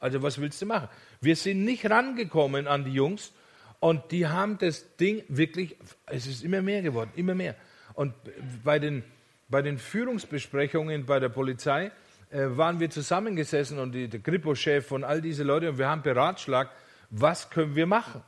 Also 0.00 0.22
was 0.22 0.40
willst 0.40 0.60
du 0.60 0.66
machen? 0.66 0.88
Wir 1.20 1.36
sind 1.36 1.64
nicht 1.64 1.88
rangekommen 1.88 2.66
an 2.66 2.84
die 2.84 2.92
Jungs 2.92 3.32
und 3.78 4.10
die 4.10 4.26
haben 4.26 4.58
das 4.58 4.96
Ding 4.96 5.22
wirklich, 5.28 5.76
es 6.06 6.26
ist 6.26 6.42
immer 6.42 6.62
mehr 6.62 6.82
geworden, 6.82 7.10
immer 7.14 7.34
mehr. 7.34 7.54
Und 7.94 8.14
bei 8.64 8.78
den, 8.78 9.04
bei 9.48 9.62
den 9.62 9.78
Führungsbesprechungen 9.78 11.06
bei 11.06 11.20
der 11.20 11.28
Polizei 11.28 11.92
äh, 12.30 12.46
waren 12.56 12.80
wir 12.80 12.90
zusammengesessen 12.90 13.78
und 13.78 13.92
die, 13.92 14.08
der 14.08 14.20
Kripo-Chef 14.20 14.90
und 14.90 15.04
all 15.04 15.20
diese 15.20 15.44
Leute 15.44 15.68
und 15.68 15.78
wir 15.78 15.88
haben 15.88 16.02
beratschlagt, 16.02 16.72
was 17.10 17.50
können 17.50 17.76
wir 17.76 17.86
machen? 17.86 18.22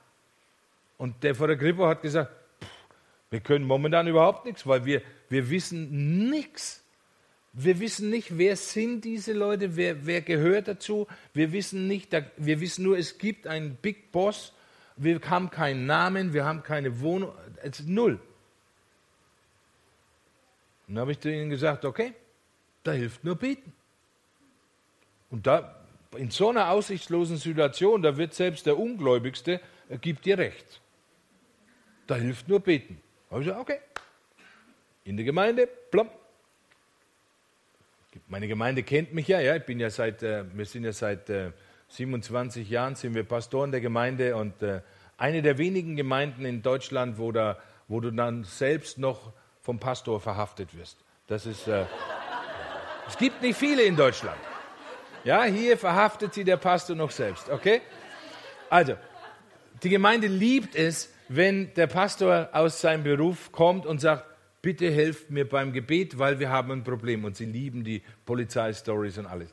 Und 0.99 1.25
der 1.25 1.35
vor 1.35 1.49
der 1.49 1.57
Kripo 1.57 1.87
hat 1.87 2.03
gesagt, 2.03 2.31
pff, 2.63 2.69
wir 3.31 3.41
können 3.41 3.65
momentan 3.65 4.07
überhaupt 4.07 4.45
nichts, 4.45 4.67
weil 4.67 4.85
wir, 4.85 5.03
wir 5.29 5.51
wissen 5.51 6.29
nichts. 6.31 6.84
Wir 7.57 7.79
wissen 7.79 8.11
nicht, 8.11 8.37
wer 8.37 8.57
sind 8.57 9.05
diese 9.05 9.33
Leute, 9.33 9.77
wer, 9.77 10.07
wer 10.07 10.23
gehört 10.23 10.67
dazu. 10.67 11.07
Wir 11.33 11.53
wissen 11.53 11.87
nicht, 11.87 12.13
da, 12.13 12.23
wir 12.37 12.61
wissen 12.61 12.85
nur, 12.85 12.99
es 12.99 13.17
gibt 13.19 13.47
einen 13.47 13.77
Big 13.77 14.11
Boss. 14.11 14.53
Wir 14.97 15.21
haben 15.31 15.51
keinen 15.51 15.87
Namen, 15.87 16.33
wir 16.33 16.45
haben 16.45 16.65
keine 16.65 17.01
Wohnung, 17.01 17.33
es 17.63 17.81
ist 17.81 17.89
null. 17.89 18.21
Und 20.87 20.95
dann 20.95 21.03
habe 21.03 21.13
ich 21.13 21.21
zu 21.21 21.33
ihnen 21.33 21.49
gesagt, 21.49 21.85
okay, 21.85 22.13
da 22.83 22.93
hilft 22.93 23.23
nur 23.23 23.37
beten. 23.37 23.73
Und 25.31 25.47
da 25.47 25.81
in 26.17 26.31
so 26.31 26.51
einer 26.51 26.71
aussichtslosen 26.71 27.37
Situation, 27.37 28.03
da 28.03 28.17
wird 28.17 28.35
selbst 28.35 28.67
der 28.67 28.79
Ungläubigste, 28.79 29.61
er 29.89 29.99
gibt 29.99 30.27
dir 30.27 30.39
recht. 30.39 30.81
Da 32.07 32.17
hilft 32.17 32.49
nur 32.49 32.61
beten. 32.61 33.01
Da 33.29 33.35
habe 33.35 33.43
ich 33.43 33.49
gesagt, 33.49 33.63
okay. 33.63 33.81
In 35.05 35.17
der 35.17 35.25
Gemeinde, 35.25 35.67
plomm. 35.67 36.09
Meine 38.27 38.49
Gemeinde 38.49 38.83
kennt 38.83 39.13
mich 39.13 39.29
ja, 39.29 39.41
ja. 39.41 39.57
Ich 39.57 39.65
bin 39.65 39.81
ja 39.81 39.91
seit, 39.91 40.23
äh, 40.23 40.45
wir 40.55 40.65
sind 40.65 40.85
ja 40.85 40.93
seit 40.93 41.29
äh, 41.29 41.51
27 41.89 42.69
Jahren 42.69 42.95
sind 42.95 43.15
wir 43.15 43.25
Pastoren 43.25 43.71
der 43.71 43.81
Gemeinde 43.81 44.37
und 44.37 44.63
äh, 44.63 44.81
eine 45.17 45.43
der 45.43 45.59
wenigen 45.59 45.95
Gemeinden 45.97 46.45
in 46.45 46.63
Deutschland, 46.63 47.19
wo, 47.19 47.31
da, 47.31 47.59
wo 47.87 48.01
du 48.01 48.11
dann 48.11 48.45
selbst 48.45 48.99
noch 48.99 49.33
vom 49.61 49.79
Pastor 49.79 50.21
verhaftet 50.21 50.77
wirst. 50.77 50.99
Das 51.29 51.47
ist, 51.47 51.69
äh, 51.69 51.85
es 53.07 53.17
gibt 53.17 53.43
nicht 53.43 53.59
viele 53.59 53.83
in 53.83 53.97
Deutschland. 53.97 54.39
Ja, 55.23 55.45
hier 55.45 55.79
verhaftet 55.79 56.35
sie 56.35 56.45
der 56.45 56.57
Pastor 56.57 56.97
noch 56.97 57.11
selbst, 57.11 57.49
okay? 57.49 57.81
Also, 58.69 58.95
die 59.83 59.89
Gemeinde 59.89 60.27
liebt 60.27 60.75
es, 60.75 61.13
wenn 61.29 61.73
der 61.75 61.87
Pastor 61.87 62.49
aus 62.53 62.81
seinem 62.81 63.05
Beruf 63.05 63.53
kommt 63.53 63.87
und 63.87 64.01
sagt, 64.01 64.25
bitte 64.65 64.91
helft 64.91 65.31
mir 65.31 65.47
beim 65.47 65.75
Gebet, 65.75 66.19
weil 66.19 66.41
wir 66.41 66.49
haben 66.49 66.73
ein 66.73 66.85
Problem. 66.85 67.27
Und 67.27 67.37
sie 67.37 67.45
lieben 67.45 67.85
die 67.85 68.03
Polizeistories 68.25 69.19
und 69.19 69.27
alles. 69.27 69.51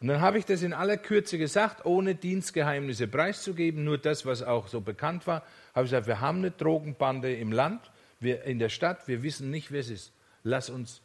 Und 0.00 0.08
dann 0.08 0.20
habe 0.20 0.38
ich 0.38 0.44
das 0.44 0.62
in 0.62 0.72
aller 0.72 0.96
Kürze 0.96 1.38
gesagt, 1.38 1.86
ohne 1.86 2.16
Dienstgeheimnisse 2.16 3.06
preiszugeben, 3.06 3.84
nur 3.84 3.98
das, 3.98 4.26
was 4.26 4.42
auch 4.42 4.66
so 4.66 4.80
bekannt 4.80 5.28
war. 5.28 5.42
Habe 5.74 5.86
ich 5.86 5.92
gesagt, 5.92 6.08
wir 6.08 6.20
haben 6.20 6.38
eine 6.38 6.50
Drogenbande 6.50 7.34
im 7.36 7.52
Land, 7.52 7.80
wir, 8.18 8.42
in 8.42 8.58
der 8.58 8.68
Stadt, 8.68 9.06
wir 9.06 9.22
wissen 9.22 9.50
nicht, 9.50 9.70
wer 9.70 9.80
es 9.80 9.90
ist. 9.90 10.12
Lass 10.42 10.70
uns 10.70 11.00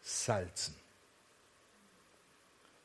salzen. 0.00 0.76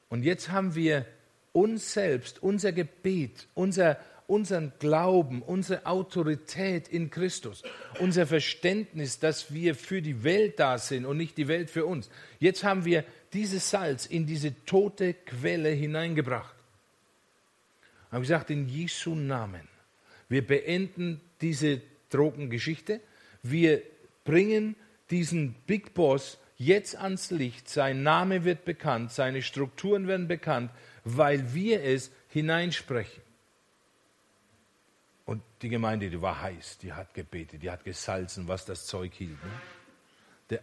Und 0.10 0.24
jetzt 0.24 0.50
haben 0.50 0.74
wir 0.74 1.06
uns 1.54 1.94
selbst, 1.94 2.42
unser 2.42 2.72
Gebet, 2.72 3.48
unser, 3.54 4.00
unseren 4.30 4.72
Glauben, 4.80 5.42
unsere 5.42 5.86
Autorität 5.86 6.88
in 6.88 7.10
Christus, 7.10 7.63
unser 8.00 8.28
Verständnis, 8.28 9.20
dass 9.20 9.54
wir 9.54 9.76
für 9.76 10.02
die 10.02 10.24
Welt 10.24 10.60
da 10.60 10.78
sind 10.78 11.06
und 11.06 11.18
nicht 11.18 11.38
die 11.38 11.48
Welt 11.48 11.70
für 11.70 11.86
uns. 11.86 12.10
Jetzt 12.39 12.63
haben 12.63 12.86
wir 12.86 13.04
dieses 13.34 13.70
Salz 13.70 14.06
in 14.06 14.28
diese 14.28 14.54
tote 14.65 15.13
Quelle 15.13 15.70
hineingebracht. 15.70 16.56
Haben 18.12 18.22
gesagt, 18.22 18.50
in 18.50 18.68
Jesu 18.68 19.15
Namen. 19.15 19.68
Wir 20.30 20.46
beenden 20.46 21.22
diese 21.42 21.82
Drogengeschichte. 22.10 23.02
Wir 23.44 23.82
bringen 24.24 24.76
diesen 25.10 25.56
Big 25.65 25.94
Boss 25.96 26.38
jetzt 26.58 26.96
ans 26.96 27.32
Licht, 27.32 27.70
sein 27.70 28.04
Name 28.04 28.44
wird 28.44 28.65
bekannt, 28.65 29.12
seine 29.12 29.42
Strukturen 29.42 30.08
werden 30.08 30.28
bekannt, 30.28 30.72
weil 31.04 31.54
wir 31.54 31.84
es 31.84 32.12
hineinsprechen. 32.28 33.24
Und 35.30 35.44
die 35.62 35.70
Gemeinde, 35.70 36.10
die 36.10 36.22
war 36.22 36.42
heiß, 36.42 36.80
die 36.80 36.92
hat 36.92 37.13
gebetet, 37.13 37.62
die 37.62 37.70
hat 37.70 37.84
gesalzen, 37.84 38.48
was 38.48 38.65
das 38.65 38.88
Zeug 38.88 39.13
hielt. 39.13 39.44
Ne? 39.44 39.52
Der, 40.50 40.60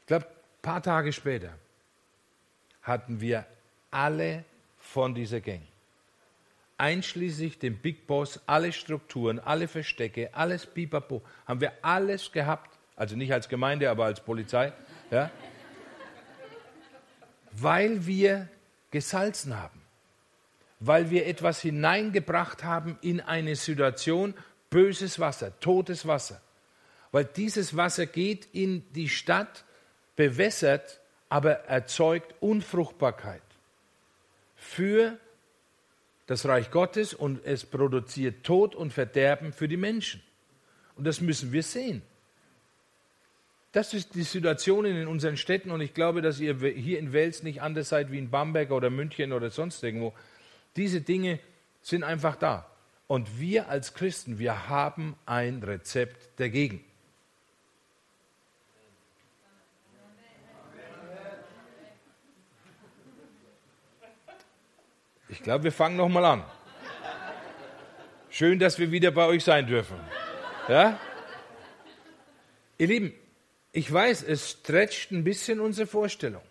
ich 0.00 0.06
glaube, 0.06 0.26
ein 0.26 0.62
paar 0.62 0.82
Tage 0.82 1.12
später 1.12 1.50
hatten 2.80 3.20
wir 3.20 3.44
alle 3.90 4.44
von 4.78 5.14
dieser 5.14 5.40
Gang, 5.40 5.60
einschließlich 6.78 7.58
dem 7.58 7.76
Big 7.76 8.06
Boss, 8.06 8.40
alle 8.46 8.72
Strukturen, 8.72 9.38
alle 9.38 9.68
Verstecke, 9.68 10.32
alles 10.32 10.64
Bipapo, 10.66 11.22
haben 11.46 11.60
wir 11.60 11.72
alles 11.82 12.32
gehabt 12.32 12.76
also 12.96 13.14
nicht 13.14 13.32
als 13.32 13.48
Gemeinde, 13.48 13.90
aber 13.90 14.06
als 14.06 14.20
Polizei, 14.20 14.72
ja? 15.10 15.30
weil 17.52 18.06
wir 18.06 18.48
gesalzen 18.90 19.56
haben, 19.58 19.82
weil 20.80 21.10
wir 21.10 21.26
etwas 21.26 21.60
hineingebracht 21.60 22.64
haben 22.64 22.98
in 23.00 23.20
eine 23.20 23.56
Situation, 23.56 24.34
böses 24.70 25.18
Wasser, 25.18 25.58
totes 25.60 26.06
Wasser. 26.06 26.40
Weil 27.12 27.24
dieses 27.24 27.76
Wasser 27.76 28.06
geht 28.06 28.48
in 28.52 28.84
die 28.92 29.08
Stadt, 29.08 29.64
bewässert, 30.16 31.00
aber 31.28 31.52
erzeugt 31.64 32.34
Unfruchtbarkeit 32.40 33.42
für 34.54 35.18
das 36.26 36.46
Reich 36.46 36.70
Gottes 36.70 37.14
und 37.14 37.44
es 37.44 37.64
produziert 37.64 38.44
Tod 38.44 38.74
und 38.74 38.92
Verderben 38.92 39.52
für 39.52 39.68
die 39.68 39.76
Menschen. 39.76 40.22
Und 40.96 41.04
das 41.06 41.20
müssen 41.20 41.52
wir 41.52 41.62
sehen. 41.62 42.02
Das 43.72 43.92
ist 43.92 44.14
die 44.14 44.22
Situation 44.22 44.86
in 44.86 45.06
unseren 45.06 45.36
Städten 45.36 45.70
und 45.70 45.80
ich 45.80 45.92
glaube, 45.92 46.22
dass 46.22 46.40
ihr 46.40 46.56
hier 46.56 46.98
in 46.98 47.12
Wels 47.12 47.42
nicht 47.42 47.60
anders 47.60 47.90
seid 47.90 48.10
wie 48.10 48.18
in 48.18 48.30
Bamberg 48.30 48.70
oder 48.70 48.88
München 48.90 49.32
oder 49.32 49.50
sonst 49.50 49.82
irgendwo. 49.82 50.14
Diese 50.76 51.00
Dinge 51.00 51.40
sind 51.82 52.04
einfach 52.04 52.36
da. 52.36 52.70
Und 53.06 53.40
wir 53.40 53.68
als 53.68 53.94
Christen, 53.94 54.38
wir 54.38 54.68
haben 54.68 55.16
ein 55.26 55.62
Rezept 55.62 56.40
dagegen. 56.40 56.84
Ich 65.28 65.42
glaube, 65.42 65.64
wir 65.64 65.72
fangen 65.72 65.96
nochmal 65.96 66.24
an. 66.24 66.44
Schön, 68.30 68.58
dass 68.58 68.78
wir 68.78 68.90
wieder 68.90 69.10
bei 69.10 69.26
euch 69.26 69.44
sein 69.44 69.66
dürfen. 69.66 69.98
Ja? 70.68 70.98
Ihr 72.78 72.86
Lieben, 72.86 73.14
ich 73.72 73.92
weiß, 73.92 74.22
es 74.22 74.50
stretcht 74.50 75.10
ein 75.10 75.24
bisschen 75.24 75.60
unsere 75.60 75.86
Vorstellung. 75.86 76.42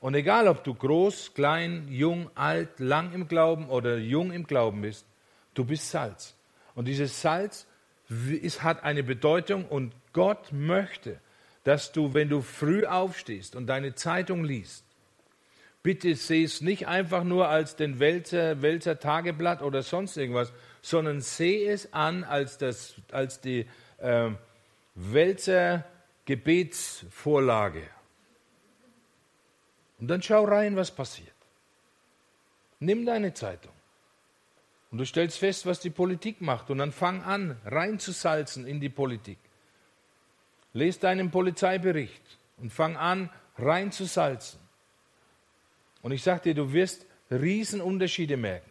Und 0.00 0.14
egal, 0.14 0.46
ob 0.46 0.62
du 0.62 0.74
groß, 0.74 1.34
klein, 1.34 1.88
jung, 1.88 2.30
alt, 2.34 2.78
lang 2.78 3.12
im 3.12 3.26
Glauben 3.26 3.68
oder 3.68 3.96
jung 3.96 4.30
im 4.30 4.46
Glauben 4.46 4.82
bist, 4.82 5.06
du 5.54 5.64
bist 5.64 5.90
Salz. 5.90 6.36
Und 6.74 6.86
dieses 6.86 7.20
Salz 7.20 7.66
ist, 8.08 8.62
hat 8.62 8.84
eine 8.84 9.02
Bedeutung 9.02 9.64
und 9.64 9.92
Gott 10.12 10.52
möchte, 10.52 11.20
dass 11.64 11.92
du, 11.92 12.14
wenn 12.14 12.28
du 12.28 12.40
früh 12.40 12.86
aufstehst 12.86 13.56
und 13.56 13.66
deine 13.66 13.94
Zeitung 13.94 14.44
liest, 14.44 14.84
bitte 15.82 16.14
seh 16.14 16.44
es 16.44 16.60
nicht 16.60 16.86
einfach 16.86 17.24
nur 17.24 17.48
als 17.48 17.76
den 17.76 17.98
Wälzer, 17.98 18.62
Wälzer 18.62 19.00
Tageblatt 19.00 19.62
oder 19.62 19.82
sonst 19.82 20.16
irgendwas, 20.16 20.52
sondern 20.80 21.20
seh 21.20 21.66
es 21.66 21.92
an 21.92 22.24
als, 22.24 22.58
das, 22.58 22.94
als 23.10 23.40
die 23.40 23.66
äh, 23.98 24.30
Wälzer 24.94 25.84
Gebetsvorlage. 26.24 27.82
Und 29.98 30.08
dann 30.08 30.22
schau 30.22 30.44
rein, 30.44 30.76
was 30.76 30.90
passiert. 30.90 31.34
Nimm 32.80 33.04
deine 33.04 33.34
Zeitung. 33.34 33.72
Und 34.90 34.98
du 34.98 35.04
stellst 35.04 35.38
fest, 35.38 35.66
was 35.66 35.80
die 35.80 35.90
Politik 35.90 36.40
macht. 36.40 36.70
Und 36.70 36.78
dann 36.78 36.92
fang 36.92 37.22
an, 37.22 37.56
reinzusalzen 37.64 38.66
in 38.66 38.80
die 38.80 38.88
Politik. 38.88 39.38
Lest 40.72 41.02
deinen 41.02 41.30
Polizeibericht 41.30 42.22
und 42.58 42.72
fang 42.72 42.96
an, 42.96 43.30
reinzusalzen. 43.56 44.60
Und 46.02 46.12
ich 46.12 46.22
sage 46.22 46.42
dir, 46.42 46.54
du 46.54 46.72
wirst 46.72 47.06
Riesenunterschiede 47.30 48.36
merken. 48.36 48.70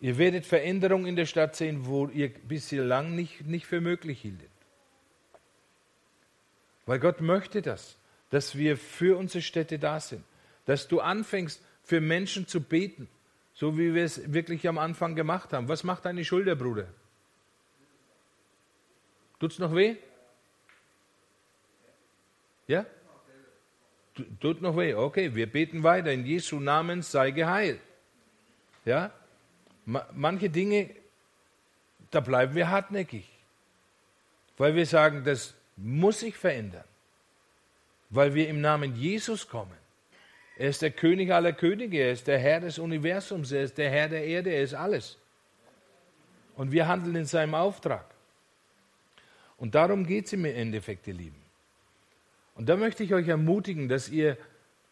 Ihr 0.00 0.18
werdet 0.18 0.46
Veränderungen 0.46 1.06
in 1.06 1.16
der 1.16 1.26
Stadt 1.26 1.56
sehen, 1.56 1.86
wo 1.86 2.08
ihr 2.08 2.28
bislang 2.28 3.14
nicht, 3.14 3.46
nicht 3.46 3.66
für 3.66 3.80
möglich 3.80 4.20
hieltet. 4.20 4.50
Weil 6.86 7.00
Gott 7.00 7.20
möchte 7.20 7.62
das, 7.62 7.96
dass 8.30 8.56
wir 8.56 8.76
für 8.76 9.16
unsere 9.16 9.42
Städte 9.42 9.78
da 9.78 10.00
sind. 10.00 10.24
Dass 10.68 10.86
du 10.86 11.00
anfängst, 11.00 11.62
für 11.82 12.02
Menschen 12.02 12.46
zu 12.46 12.60
beten, 12.60 13.08
so 13.54 13.78
wie 13.78 13.94
wir 13.94 14.04
es 14.04 14.30
wirklich 14.34 14.68
am 14.68 14.76
Anfang 14.76 15.16
gemacht 15.16 15.54
haben. 15.54 15.66
Was 15.66 15.82
macht 15.82 16.04
deine 16.04 16.22
Schulter, 16.26 16.54
Bruder? 16.56 16.88
Tut's 19.40 19.58
noch 19.58 19.74
weh? 19.74 19.96
Ja? 22.66 22.84
Tut 24.40 24.60
noch 24.60 24.76
weh. 24.76 24.92
Okay, 24.92 25.34
wir 25.34 25.50
beten 25.50 25.82
weiter. 25.82 26.12
In 26.12 26.26
Jesu 26.26 26.60
Namen 26.60 27.00
sei 27.00 27.30
geheilt. 27.30 27.80
Ja? 28.84 29.10
Manche 29.86 30.50
Dinge, 30.50 30.90
da 32.10 32.20
bleiben 32.20 32.54
wir 32.54 32.68
hartnäckig. 32.68 33.26
Weil 34.58 34.74
wir 34.74 34.84
sagen, 34.84 35.24
das 35.24 35.54
muss 35.76 36.20
sich 36.20 36.36
verändern. 36.36 36.84
Weil 38.10 38.34
wir 38.34 38.46
im 38.48 38.60
Namen 38.60 38.94
Jesus 38.96 39.48
kommen. 39.48 39.87
Er 40.58 40.70
ist 40.70 40.82
der 40.82 40.90
König 40.90 41.32
aller 41.32 41.52
Könige, 41.52 41.98
er 41.98 42.10
ist 42.10 42.26
der 42.26 42.40
Herr 42.40 42.58
des 42.58 42.80
Universums, 42.80 43.52
er 43.52 43.62
ist 43.62 43.78
der 43.78 43.90
Herr 43.90 44.08
der 44.08 44.24
Erde, 44.24 44.50
er 44.50 44.64
ist 44.64 44.74
alles. 44.74 45.16
Und 46.56 46.72
wir 46.72 46.88
handeln 46.88 47.14
in 47.14 47.26
seinem 47.26 47.54
Auftrag. 47.54 48.04
Und 49.56 49.76
darum 49.76 50.04
geht 50.04 50.26
es 50.26 50.32
im 50.32 50.44
Endeffekt, 50.44 51.06
ihr 51.06 51.14
Lieben. 51.14 51.40
Und 52.56 52.68
da 52.68 52.76
möchte 52.76 53.04
ich 53.04 53.14
euch 53.14 53.28
ermutigen, 53.28 53.88
dass 53.88 54.08
ihr 54.08 54.36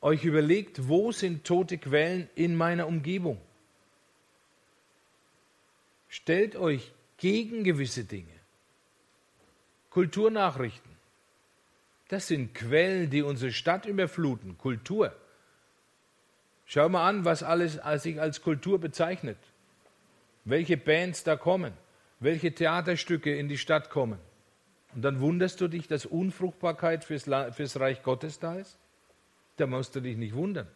euch 0.00 0.24
überlegt, 0.24 0.86
wo 0.86 1.10
sind 1.10 1.44
tote 1.44 1.78
Quellen 1.78 2.30
in 2.36 2.54
meiner 2.54 2.86
Umgebung? 2.86 3.40
Stellt 6.08 6.54
euch 6.54 6.92
gegen 7.16 7.64
gewisse 7.64 8.04
Dinge. 8.04 8.38
Kulturnachrichten. 9.90 10.92
Das 12.06 12.28
sind 12.28 12.54
Quellen, 12.54 13.10
die 13.10 13.22
unsere 13.22 13.50
Stadt 13.50 13.84
überfluten. 13.86 14.56
Kultur. 14.58 15.12
Schau 16.66 16.88
mal 16.88 17.08
an, 17.08 17.24
was 17.24 17.42
alles 17.42 17.78
sich 18.02 18.20
als 18.20 18.42
Kultur 18.42 18.80
bezeichnet. 18.80 19.38
Welche 20.44 20.76
Bands 20.76 21.24
da 21.24 21.36
kommen, 21.36 21.72
welche 22.20 22.52
Theaterstücke 22.52 23.36
in 23.36 23.48
die 23.48 23.58
Stadt 23.58 23.88
kommen. 23.88 24.18
Und 24.94 25.02
dann 25.02 25.20
wunderst 25.20 25.60
du 25.60 25.68
dich, 25.68 25.88
dass 25.88 26.06
Unfruchtbarkeit 26.06 27.04
fürs, 27.04 27.24
fürs 27.24 27.78
Reich 27.78 28.02
Gottes 28.02 28.38
da 28.38 28.56
ist? 28.56 28.78
Da 29.56 29.66
musst 29.66 29.94
du 29.94 30.00
dich 30.00 30.16
nicht 30.16 30.34
wundern. 30.34 30.66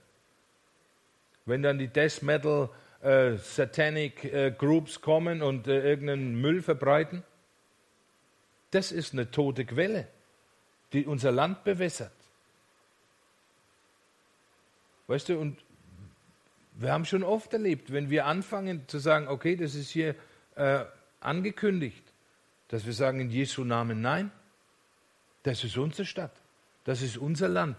Wenn 1.44 1.62
dann 1.62 1.78
die 1.78 1.88
Death 1.88 2.22
Metal 2.22 2.70
äh, 3.02 3.36
Satanic 3.36 4.24
äh, 4.24 4.54
Groups 4.56 5.00
kommen 5.00 5.42
und 5.42 5.66
äh, 5.66 5.82
irgendeinen 5.82 6.40
Müll 6.40 6.62
verbreiten, 6.62 7.24
das 8.70 8.92
ist 8.92 9.12
eine 9.12 9.30
tote 9.30 9.64
Quelle, 9.64 10.06
die 10.92 11.06
unser 11.06 11.32
Land 11.32 11.64
bewässert. 11.64 12.12
Weißt 15.08 15.28
du, 15.28 15.38
und 15.38 15.58
wir 16.80 16.92
haben 16.92 17.04
schon 17.04 17.22
oft 17.22 17.52
erlebt, 17.52 17.92
wenn 17.92 18.08
wir 18.08 18.24
anfangen 18.24 18.88
zu 18.88 18.98
sagen, 18.98 19.28
okay, 19.28 19.54
das 19.54 19.74
ist 19.74 19.90
hier 19.90 20.14
äh, 20.56 20.84
angekündigt, 21.20 22.02
dass 22.68 22.86
wir 22.86 22.94
sagen 22.94 23.20
in 23.20 23.28
Jesu 23.28 23.64
Namen 23.64 24.00
nein. 24.00 24.30
Das 25.42 25.62
ist 25.62 25.76
unsere 25.76 26.06
Stadt. 26.06 26.32
Das 26.84 27.02
ist 27.02 27.18
unser 27.18 27.48
Land. 27.48 27.76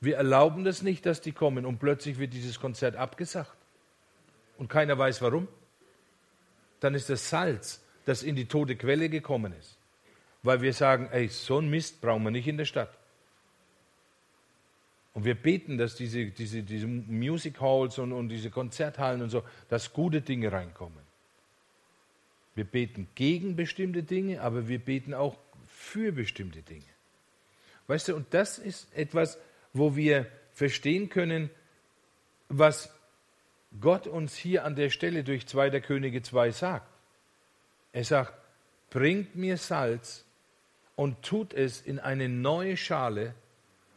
Wir 0.00 0.16
erlauben 0.16 0.64
das 0.64 0.80
nicht, 0.80 1.04
dass 1.04 1.20
die 1.20 1.32
kommen 1.32 1.66
und 1.66 1.78
plötzlich 1.78 2.18
wird 2.18 2.32
dieses 2.32 2.58
Konzert 2.58 2.96
abgesagt. 2.96 3.56
Und 4.56 4.68
keiner 4.68 4.96
weiß 4.96 5.20
warum. 5.20 5.46
Dann 6.80 6.94
ist 6.94 7.10
das 7.10 7.28
Salz, 7.28 7.82
das 8.06 8.22
in 8.22 8.36
die 8.36 8.46
tote 8.46 8.76
Quelle 8.76 9.10
gekommen 9.10 9.52
ist. 9.52 9.76
Weil 10.42 10.62
wir 10.62 10.72
sagen, 10.72 11.10
ey, 11.12 11.28
so 11.28 11.58
ein 11.58 11.68
Mist 11.68 12.00
brauchen 12.00 12.22
wir 12.24 12.30
nicht 12.30 12.48
in 12.48 12.56
der 12.56 12.64
Stadt. 12.64 12.96
Und 15.14 15.24
wir 15.24 15.36
beten, 15.36 15.78
dass 15.78 15.94
diese, 15.94 16.26
diese, 16.26 16.62
diese 16.64 16.86
Music 16.86 17.60
Halls 17.60 17.98
und, 17.98 18.12
und 18.12 18.28
diese 18.28 18.50
Konzerthallen 18.50 19.22
und 19.22 19.30
so, 19.30 19.42
dass 19.68 19.92
gute 19.92 20.20
Dinge 20.20 20.50
reinkommen. 20.50 20.98
Wir 22.56 22.64
beten 22.64 23.08
gegen 23.14 23.56
bestimmte 23.56 24.02
Dinge, 24.02 24.42
aber 24.42 24.68
wir 24.68 24.78
beten 24.78 25.14
auch 25.14 25.36
für 25.68 26.12
bestimmte 26.12 26.62
Dinge. 26.62 26.84
Weißt 27.86 28.08
du, 28.08 28.16
und 28.16 28.32
das 28.34 28.58
ist 28.58 28.92
etwas, 28.94 29.38
wo 29.72 29.96
wir 29.96 30.26
verstehen 30.52 31.08
können, 31.08 31.50
was 32.48 32.92
Gott 33.80 34.06
uns 34.06 34.34
hier 34.36 34.64
an 34.64 34.76
der 34.76 34.90
Stelle 34.90 35.24
durch 35.24 35.46
2. 35.46 35.80
Könige 35.80 36.22
2 36.22 36.50
sagt. 36.50 36.88
Er 37.92 38.04
sagt, 38.04 38.32
bringt 38.90 39.36
mir 39.36 39.56
Salz 39.56 40.24
und 40.96 41.22
tut 41.22 41.52
es 41.52 41.80
in 41.80 41.98
eine 41.98 42.28
neue 42.28 42.76
Schale 42.76 43.34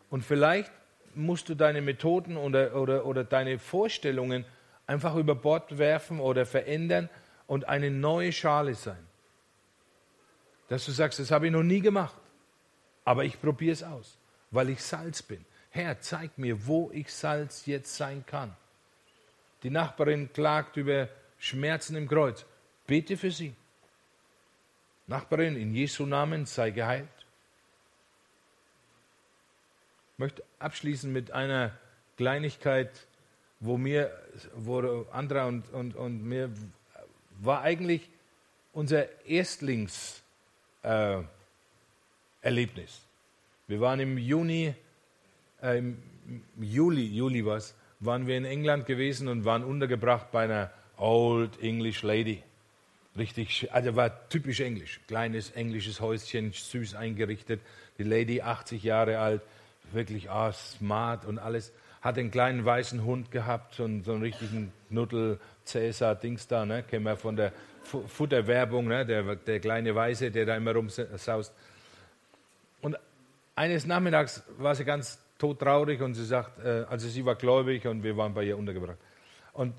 und 0.09 0.23
vielleicht 0.23 0.71
musst 1.17 1.49
du 1.49 1.55
deine 1.55 1.81
Methoden 1.81 2.37
oder, 2.37 2.75
oder, 2.75 3.05
oder 3.05 3.23
deine 3.23 3.59
Vorstellungen 3.59 4.45
einfach 4.85 5.15
über 5.15 5.35
Bord 5.35 5.77
werfen 5.77 6.19
oder 6.19 6.45
verändern 6.45 7.09
und 7.45 7.67
eine 7.67 7.91
neue 7.91 8.31
Schale 8.31 8.75
sein. 8.75 9.05
Dass 10.69 10.85
du 10.85 10.91
sagst, 10.91 11.19
das 11.19 11.31
habe 11.31 11.47
ich 11.47 11.51
noch 11.51 11.63
nie 11.63 11.81
gemacht, 11.81 12.19
aber 13.05 13.25
ich 13.25 13.39
probiere 13.41 13.73
es 13.73 13.83
aus, 13.83 14.17
weil 14.51 14.69
ich 14.69 14.83
Salz 14.83 15.21
bin. 15.21 15.45
Herr, 15.69 15.99
zeig 15.99 16.37
mir, 16.37 16.67
wo 16.67 16.89
ich 16.93 17.13
Salz 17.13 17.65
jetzt 17.65 17.95
sein 17.95 18.25
kann. 18.25 18.55
Die 19.63 19.69
Nachbarin 19.69 20.31
klagt 20.33 20.77
über 20.77 21.09
Schmerzen 21.37 21.95
im 21.95 22.07
Kreuz. 22.07 22.45
Bete 22.85 23.17
für 23.17 23.31
sie. 23.31 23.55
Nachbarin, 25.07 25.55
in 25.55 25.73
Jesu 25.73 26.05
Namen 26.05 26.45
sei 26.45 26.71
geheilt. 26.71 27.07
Ich 30.17 30.19
möchte 30.19 30.43
abschließen 30.57 31.13
mit 31.13 31.29
einer 31.29 31.77
Kleinigkeit, 32.17 32.89
wo 33.59 33.77
mir, 33.77 34.11
wo 34.55 35.05
Andra 35.11 35.45
und, 35.45 35.71
und, 35.71 35.95
und 35.95 36.23
mir 36.23 36.49
war 37.39 37.61
eigentlich 37.61 38.09
unser 38.73 39.05
Erstlingserlebnis. 39.27 40.23
Äh, 40.81 41.27
wir 43.67 43.79
waren 43.79 43.99
im 43.99 44.17
Juni, 44.17 44.73
äh, 45.61 45.77
im 45.77 46.01
Juli, 46.59 47.05
Juli 47.05 47.45
was, 47.45 47.75
waren 47.99 48.25
wir 48.25 48.37
in 48.39 48.45
England 48.45 48.87
gewesen 48.87 49.27
und 49.27 49.45
waren 49.45 49.63
untergebracht 49.63 50.31
bei 50.31 50.45
einer 50.45 50.71
Old 50.97 51.61
English 51.61 52.01
Lady. 52.01 52.41
Richtig, 53.15 53.71
also 53.71 53.95
war 53.95 54.29
typisch 54.29 54.61
englisch. 54.61 54.99
Kleines 55.07 55.51
englisches 55.51 56.01
Häuschen, 56.01 56.53
süß 56.53 56.95
eingerichtet. 56.95 57.61
Die 57.99 58.03
Lady, 58.03 58.41
80 58.41 58.81
Jahre 58.81 59.19
alt, 59.19 59.43
wirklich 59.93 60.29
ah, 60.29 60.51
smart 60.51 61.25
und 61.25 61.39
alles. 61.39 61.73
Hat 62.01 62.17
einen 62.17 62.31
kleinen 62.31 62.63
weißen 62.63 63.03
Hund 63.03 63.31
gehabt, 63.31 63.75
so 63.75 63.83
einen, 63.83 64.03
so 64.03 64.13
einen 64.13 64.21
richtigen 64.21 64.71
Knuddel, 64.89 65.39
Cäsar, 65.65 66.15
Dings 66.15 66.47
da, 66.47 66.65
ne? 66.65 66.83
kennen 66.83 67.05
wir 67.05 67.17
von 67.17 67.35
der 67.35 67.51
Futterwerbung, 67.83 68.87
ne? 68.87 69.05
der, 69.05 69.35
der 69.35 69.59
kleine 69.59 69.95
Weiße, 69.95 70.31
der 70.31 70.45
da 70.45 70.55
immer 70.55 70.73
rumsaust. 70.73 71.53
Und 72.81 72.97
eines 73.55 73.85
Nachmittags 73.85 74.43
war 74.57 74.75
sie 74.75 74.85
ganz 74.85 75.19
todtraurig 75.37 76.01
und 76.01 76.13
sie 76.13 76.25
sagt, 76.25 76.63
äh, 76.63 76.85
also 76.89 77.07
sie 77.07 77.25
war 77.25 77.35
gläubig 77.35 77.85
und 77.87 78.03
wir 78.03 78.15
waren 78.17 78.33
bei 78.33 78.43
ihr 78.43 78.57
untergebracht. 78.57 78.97
Und 79.53 79.73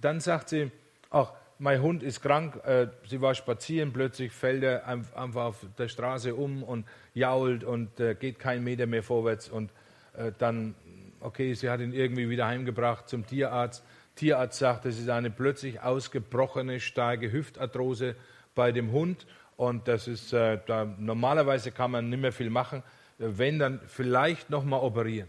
dann 0.00 0.20
sagt 0.20 0.48
sie, 0.48 0.70
ach, 1.10 1.32
mein 1.58 1.82
Hund 1.82 2.02
ist 2.02 2.20
krank, 2.20 2.60
äh, 2.64 2.86
sie 3.08 3.20
war 3.20 3.34
spazieren, 3.34 3.92
plötzlich 3.92 4.32
fällt 4.32 4.62
er 4.62 4.86
einfach 4.86 5.44
auf 5.44 5.66
der 5.76 5.88
Straße 5.88 6.34
um 6.34 6.62
und 6.62 6.86
jault 7.14 7.64
und 7.64 7.98
äh, 8.00 8.14
geht 8.14 8.38
keinen 8.38 8.64
Meter 8.64 8.86
mehr 8.86 9.02
vorwärts 9.02 9.48
und 9.48 9.72
äh, 10.16 10.32
dann, 10.38 10.74
okay, 11.20 11.54
sie 11.54 11.68
hat 11.68 11.80
ihn 11.80 11.92
irgendwie 11.92 12.30
wieder 12.30 12.46
heimgebracht 12.46 13.08
zum 13.08 13.26
Tierarzt. 13.26 13.84
Tierarzt 14.14 14.58
sagt, 14.58 14.86
es 14.86 14.98
ist 14.98 15.08
eine 15.08 15.30
plötzlich 15.30 15.80
ausgebrochene, 15.80 16.80
starke 16.80 17.30
Hüftarthrose 17.30 18.14
bei 18.54 18.72
dem 18.72 18.92
Hund 18.92 19.26
und 19.56 19.88
das 19.88 20.06
ist, 20.06 20.32
äh, 20.32 20.60
da, 20.66 20.84
normalerweise 20.84 21.72
kann 21.72 21.90
man 21.90 22.08
nicht 22.08 22.20
mehr 22.20 22.32
viel 22.32 22.50
machen, 22.50 22.84
wenn 23.18 23.58
dann 23.58 23.80
vielleicht 23.86 24.48
nochmal 24.50 24.80
operieren. 24.80 25.28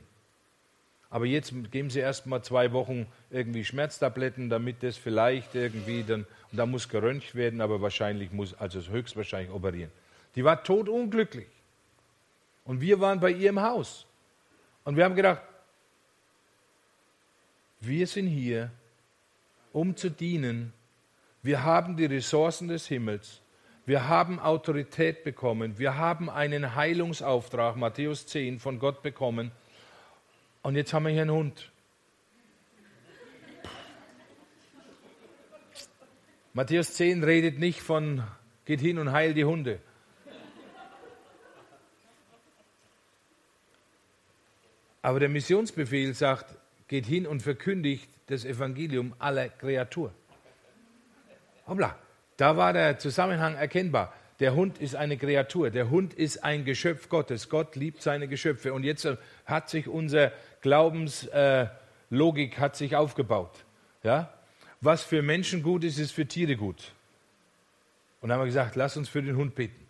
Aber 1.10 1.26
jetzt 1.26 1.54
geben 1.72 1.90
Sie 1.90 2.00
erst 2.00 2.28
mal 2.28 2.44
zwei 2.44 2.72
Wochen 2.72 3.08
irgendwie 3.32 3.66
Schmerztabletten, 3.66 4.50
damit 4.50 4.84
das 4.84 4.98
vielleicht 4.98 5.56
irgendwie 5.56 6.04
dann, 6.04 6.28
und 6.52 6.58
da 6.58 6.66
muss 6.66 6.88
geröntgt 6.88 7.34
werden, 7.34 7.62
aber 7.62 7.82
wahrscheinlich 7.82 8.32
muss, 8.32 8.54
also 8.54 8.80
höchstwahrscheinlich 8.80 9.52
operieren. 9.52 9.92
Die 10.36 10.44
war 10.44 10.64
totunglücklich. 10.64 11.48
Und 12.64 12.82
wir 12.82 13.00
waren 13.00 13.20
bei 13.20 13.32
ihr 13.32 13.50
im 13.50 13.62
Haus. 13.62 14.06
Und 14.84 14.96
wir 14.96 15.04
haben 15.04 15.16
gedacht, 15.16 15.42
wir 17.80 18.06
sind 18.06 18.28
hier, 18.28 18.70
um 19.74 19.96
zu 19.96 20.10
dienen, 20.10 20.74
Wir 21.42 21.64
haben 21.64 21.96
die 21.96 22.06
Ressourcen 22.06 22.68
des 22.68 22.88
Himmels. 22.88 23.42
Wir 23.86 24.08
haben 24.08 24.40
Autorität 24.40 25.24
bekommen. 25.24 25.80
Wir 25.80 25.98
haben 25.98 26.30
einen 26.30 26.76
Heilungsauftrag, 26.76 27.78
Matthäus 27.78 28.28
10, 28.28 28.60
von 28.60 28.78
Gott 28.78 29.02
bekommen. 29.02 29.52
Und 30.62 30.76
jetzt 30.76 30.94
haben 30.94 31.06
wir 31.06 31.12
hier 31.12 31.22
einen 31.22 31.32
Hund. 31.32 31.72
Matthäus 36.54 36.94
10 36.96 37.24
redet 37.24 37.60
nicht 37.60 37.82
von, 37.82 38.24
geht 38.66 38.82
hin 38.82 39.00
und 39.00 39.12
heil 39.12 39.34
die 39.34 39.46
Hunde. 39.46 39.80
Aber 45.02 45.20
der 45.20 45.30
Missionsbefehl 45.30 46.14
sagt, 46.14 46.56
geht 46.88 47.06
hin 47.06 47.26
und 47.26 47.42
verkündigt 47.42 48.10
das 48.28 48.44
Evangelium 48.44 49.14
aller 49.20 49.48
Kreatur. 49.48 50.14
Hoppla, 51.68 51.98
da 52.36 52.58
war 52.58 52.74
der 52.74 53.00
Zusammenhang 53.00 53.56
erkennbar. 53.56 54.14
Der 54.40 54.56
Hund 54.56 54.78
ist 54.78 54.96
eine 54.96 55.18
Kreatur, 55.18 55.70
der 55.70 55.90
Hund 55.90 56.14
ist 56.14 56.44
ein 56.44 56.64
Geschöpf 56.64 57.10
Gottes. 57.10 57.50
Gott 57.50 57.76
liebt 57.76 58.02
seine 58.02 58.28
Geschöpfe. 58.28 58.74
Und 58.74 58.84
jetzt 58.84 59.08
hat 59.46 59.70
sich 59.70 59.88
unsere 59.88 60.32
Glaubenslogik 60.62 62.58
äh, 62.58 62.60
hat 62.60 62.76
sich 62.76 62.96
aufgebaut. 62.96 63.66
Ja? 64.04 64.34
Was 64.82 65.04
für 65.04 65.22
Menschen 65.22 65.64
gut 65.64 65.84
ist, 65.84 65.98
ist 66.00 66.12
für 66.12 66.26
Tiere 66.26 66.56
gut. 66.56 66.94
Und 68.22 68.30
dann 68.30 68.38
haben 68.38 68.42
wir 68.42 68.48
gesagt, 68.48 68.76
lass 68.76 68.98
uns 68.98 69.10
für 69.10 69.22
den 69.22 69.36
Hund 69.36 69.56
beten. 69.56 69.88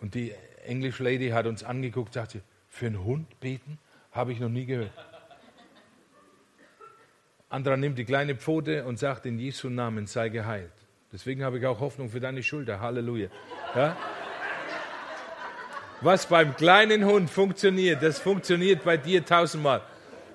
Und 0.00 0.14
die 0.14 0.34
English 0.64 0.98
Lady 0.98 1.30
hat 1.30 1.46
uns 1.46 1.62
angeguckt, 1.62 2.14
sagte, 2.14 2.42
für 2.68 2.86
einen 2.86 3.04
Hund 3.04 3.40
beten? 3.40 3.78
Habe 4.12 4.32
ich 4.32 4.40
noch 4.40 4.48
nie 4.48 4.66
gehört. 4.66 4.92
Andra 7.48 7.76
nimmt 7.76 7.98
die 7.98 8.04
kleine 8.04 8.36
Pfote 8.36 8.84
und 8.84 8.98
sagt, 8.98 9.26
in 9.26 9.38
Jesu 9.38 9.68
Namen 9.68 10.06
sei 10.06 10.28
geheilt. 10.28 10.72
Deswegen 11.12 11.42
habe 11.42 11.58
ich 11.58 11.66
auch 11.66 11.80
Hoffnung 11.80 12.08
für 12.10 12.20
deine 12.20 12.42
Schulter. 12.42 12.80
Halleluja. 12.80 13.28
Ja? 13.74 13.96
Was 16.02 16.26
beim 16.26 16.56
kleinen 16.56 17.04
Hund 17.04 17.28
funktioniert, 17.28 18.02
das 18.02 18.18
funktioniert 18.18 18.84
bei 18.84 18.96
dir 18.96 19.22
tausendmal. 19.22 19.82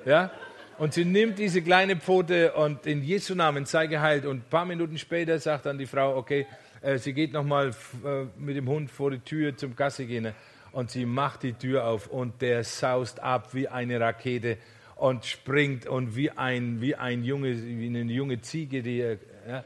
Ja? 0.06 0.30
Und 0.78 0.94
sie 0.94 1.06
nimmt 1.06 1.40
diese 1.40 1.64
kleine 1.64 1.96
Pfote 1.96 2.54
und 2.54 2.86
in 2.86 3.02
Jesu 3.02 3.34
Namen 3.34 3.66
sei 3.66 3.88
geheilt. 3.88 4.26
Und 4.26 4.38
ein 4.38 4.50
paar 4.50 4.66
Minuten 4.66 5.00
später 5.00 5.40
sagt 5.40 5.66
dann 5.66 5.80
die 5.80 5.88
Frau, 5.88 6.18
okay, 6.18 6.46
äh, 6.82 7.00
sie 7.00 7.14
geht 7.14 7.34
nochmal 7.34 7.70
äh, 8.06 8.26
mit 8.38 8.56
dem 8.56 8.70
Hund 8.70 8.92
vor 8.92 9.10
die 9.10 9.20
Tür 9.20 9.58
zum 9.58 9.76
Gasse 9.76 10.06
gehen 10.06 10.34
und 10.72 10.92
sie 10.92 11.06
macht 11.06 11.42
die 11.42 11.54
Tür 11.54 11.86
auf 11.88 12.08
und 12.08 12.42
der 12.44 12.64
saust 12.64 13.22
ab 13.22 13.56
wie 13.56 13.68
eine 13.68 14.00
Rakete 14.00 14.58
und 14.98 15.26
springt 15.26 15.88
und 15.88 16.16
wie 16.16 16.30
ein, 16.30 16.80
wie 16.80 16.96
ein 16.96 17.24
junge, 17.24 17.56
wie 17.56 17.88
eine 17.88 18.12
junge 18.12 18.42
Ziege, 18.42 18.84
die, 18.84 19.18
ja, 19.48 19.64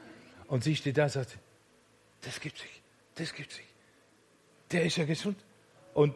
und 0.48 0.64
sie 0.64 0.76
steht 0.76 0.98
da 0.98 1.04
und 1.04 1.10
sagt, 1.10 1.38
das 2.22 2.40
gibt's 2.40 2.62
nicht, 2.62 2.82
das 3.16 3.34
gibt's 3.34 3.58
nicht. 3.58 3.70
Der 4.72 4.86
ist 4.86 4.98
ja 4.98 5.06
gesund. 5.06 5.36
Und 5.94 6.16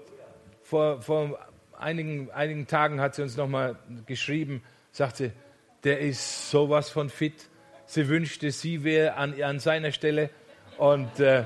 vor, 0.61 1.01
vor 1.01 1.39
einigen, 1.77 2.31
einigen 2.31 2.67
Tagen 2.67 3.01
hat 3.01 3.15
sie 3.15 3.21
uns 3.21 3.37
nochmal 3.37 3.77
geschrieben, 4.05 4.63
sagt 4.91 5.17
sie, 5.17 5.31
der 5.83 5.99
ist 5.99 6.49
sowas 6.49 6.89
von 6.89 7.09
fit. 7.09 7.49
Sie 7.85 8.07
wünschte, 8.07 8.51
sie 8.51 8.83
wäre 8.83 9.15
an, 9.15 9.41
an 9.41 9.59
seiner 9.59 9.91
Stelle. 9.91 10.29
Und, 10.77 11.19
äh, 11.19 11.43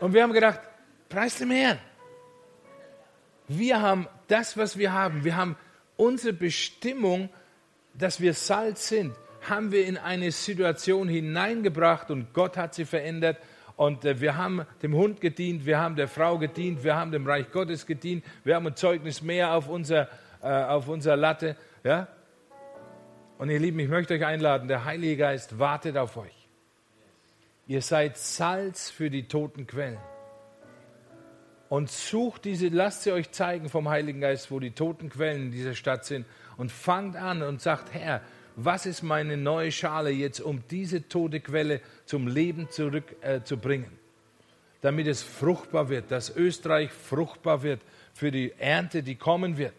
und 0.00 0.14
wir 0.14 0.22
haben 0.22 0.32
gedacht, 0.32 0.60
Preis 1.08 1.38
dem 1.38 1.50
Herrn. 1.50 1.78
Wir 3.48 3.80
haben 3.80 4.06
das, 4.26 4.56
was 4.58 4.76
wir 4.76 4.92
haben. 4.92 5.24
Wir 5.24 5.36
haben 5.36 5.56
unsere 5.96 6.34
Bestimmung, 6.34 7.30
dass 7.94 8.20
wir 8.20 8.34
Salz 8.34 8.88
sind, 8.88 9.14
haben 9.48 9.72
wir 9.72 9.86
in 9.86 9.96
eine 9.96 10.32
Situation 10.32 11.08
hineingebracht 11.08 12.10
und 12.10 12.34
Gott 12.34 12.56
hat 12.56 12.74
sie 12.74 12.84
verändert. 12.84 13.38
Und 13.78 14.04
äh, 14.04 14.20
wir 14.20 14.36
haben 14.36 14.66
dem 14.82 14.92
Hund 14.96 15.20
gedient, 15.20 15.64
wir 15.64 15.78
haben 15.78 15.94
der 15.94 16.08
Frau 16.08 16.36
gedient, 16.36 16.82
wir 16.82 16.96
haben 16.96 17.12
dem 17.12 17.24
Reich 17.24 17.52
Gottes 17.52 17.86
gedient, 17.86 18.24
wir 18.42 18.56
haben 18.56 18.66
ein 18.66 18.74
Zeugnis 18.74 19.22
mehr 19.22 19.54
auf 19.54 19.68
unserer, 19.68 20.08
äh, 20.42 20.48
auf 20.48 20.88
unserer 20.88 21.16
Latte. 21.16 21.56
Ja? 21.84 22.08
Und 23.38 23.50
ihr 23.50 23.60
Lieben, 23.60 23.78
ich 23.78 23.88
möchte 23.88 24.14
euch 24.14 24.26
einladen, 24.26 24.66
der 24.66 24.84
Heilige 24.84 25.16
Geist 25.16 25.60
wartet 25.60 25.96
auf 25.96 26.16
euch. 26.16 26.48
Ihr 27.68 27.80
seid 27.80 28.16
Salz 28.18 28.90
für 28.90 29.10
die 29.10 29.28
toten 29.28 29.68
Quellen 29.68 29.98
und 31.68 31.88
sucht 31.88 32.46
diese, 32.46 32.66
lasst 32.68 33.04
sie 33.04 33.12
euch 33.12 33.30
zeigen 33.30 33.68
vom 33.68 33.88
Heiligen 33.88 34.20
Geist, 34.20 34.50
wo 34.50 34.58
die 34.58 34.72
toten 34.72 35.08
Quellen 35.08 35.42
in 35.42 35.52
dieser 35.52 35.76
Stadt 35.76 36.04
sind 36.04 36.26
und 36.56 36.72
fangt 36.72 37.14
an 37.14 37.42
und 37.42 37.60
sagt, 37.60 37.94
Herr, 37.94 38.22
was 38.60 38.86
ist 38.86 39.02
meine 39.02 39.36
neue 39.36 39.70
Schale 39.70 40.10
jetzt, 40.10 40.40
um 40.40 40.64
diese 40.68 41.08
tote 41.08 41.38
Quelle 41.38 41.80
zum 42.06 42.26
Leben 42.26 42.68
zurückzubringen, 42.68 43.86
äh, 43.86 44.80
damit 44.80 45.06
es 45.06 45.22
fruchtbar 45.22 45.88
wird, 45.88 46.10
dass 46.10 46.34
Österreich 46.34 46.90
fruchtbar 46.90 47.62
wird 47.62 47.80
für 48.14 48.32
die 48.32 48.52
Ernte, 48.58 49.04
die 49.04 49.14
kommen 49.14 49.58
wird. 49.58 49.76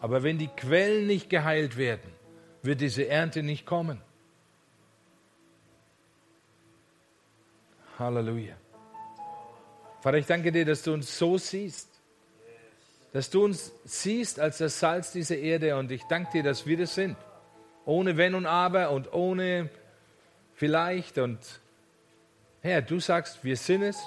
Aber 0.00 0.24
wenn 0.24 0.38
die 0.38 0.48
Quellen 0.48 1.06
nicht 1.06 1.30
geheilt 1.30 1.76
werden, 1.76 2.10
wird 2.62 2.80
diese 2.80 3.06
Ernte 3.06 3.44
nicht 3.44 3.64
kommen. 3.64 4.00
Halleluja. 7.96 8.56
Vater, 10.00 10.16
ich 10.16 10.26
danke 10.26 10.50
dir, 10.50 10.64
dass 10.64 10.82
du 10.82 10.94
uns 10.94 11.16
so 11.16 11.38
siehst. 11.38 11.88
Dass 13.12 13.30
du 13.30 13.44
uns 13.44 13.70
siehst 13.84 14.40
als 14.40 14.58
das 14.58 14.80
Salz 14.80 15.12
dieser 15.12 15.36
Erde 15.36 15.76
und 15.76 15.92
ich 15.92 16.02
danke 16.08 16.32
dir, 16.32 16.42
dass 16.42 16.66
wir 16.66 16.76
das 16.76 16.96
sind. 16.96 17.16
Ohne 17.84 18.16
Wenn 18.16 18.34
und 18.34 18.46
Aber 18.46 18.90
und 18.90 19.12
ohne 19.12 19.68
vielleicht 20.54 21.18
und 21.18 21.60
Herr, 22.60 22.82
du 22.82 23.00
sagst, 23.00 23.42
wir 23.42 23.56
sind 23.56 23.82
es 23.82 24.00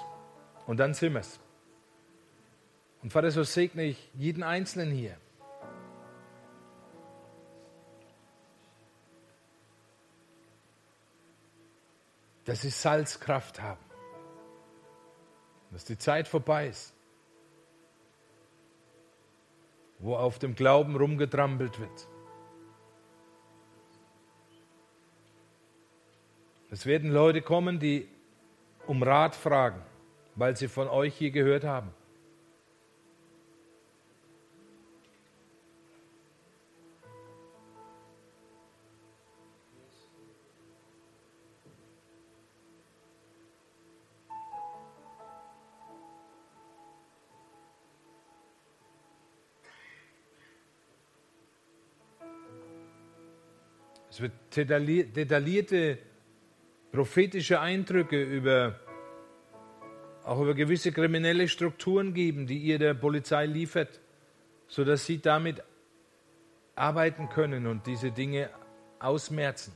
und 0.66 0.78
dann 0.78 0.94
sind 0.94 1.12
wir 1.12 1.20
es. 1.20 1.38
Und 3.02 3.12
Vater, 3.12 3.30
so 3.30 3.42
segne 3.42 3.84
ich 3.84 4.10
jeden 4.14 4.42
Einzelnen 4.42 4.90
hier. 4.90 5.16
Dass 12.44 12.62
sie 12.62 12.70
Salzkraft 12.70 13.60
haben 13.60 13.86
dass 15.76 15.84
die 15.84 15.98
Zeit 15.98 16.26
vorbei 16.26 16.68
ist, 16.68 16.94
wo 19.98 20.16
auf 20.16 20.38
dem 20.38 20.54
Glauben 20.54 20.96
rumgetrampelt 20.96 21.78
wird. 21.78 22.08
Es 26.76 26.84
werden 26.84 27.10
Leute 27.10 27.40
kommen, 27.40 27.78
die 27.78 28.06
um 28.86 29.02
Rat 29.02 29.34
fragen, 29.34 29.80
weil 30.34 30.58
sie 30.58 30.68
von 30.68 30.88
euch 30.88 31.14
hier 31.14 31.30
gehört 31.30 31.64
haben. 31.64 31.88
Es 54.10 54.20
wird 54.20 54.32
detaillierte 54.54 56.05
prophetische 56.92 57.60
Eindrücke 57.60 58.22
über 58.22 58.80
auch 60.26 60.40
über 60.40 60.54
gewisse 60.54 60.90
kriminelle 60.90 61.46
Strukturen 61.46 62.12
geben, 62.12 62.48
die 62.48 62.58
ihr 62.58 62.80
der 62.80 62.94
Polizei 62.94 63.46
liefert, 63.46 64.00
sodass 64.66 65.06
sie 65.06 65.20
damit 65.20 65.62
arbeiten 66.74 67.28
können 67.28 67.68
und 67.68 67.86
diese 67.86 68.10
Dinge 68.10 68.50
ausmerzen. 68.98 69.72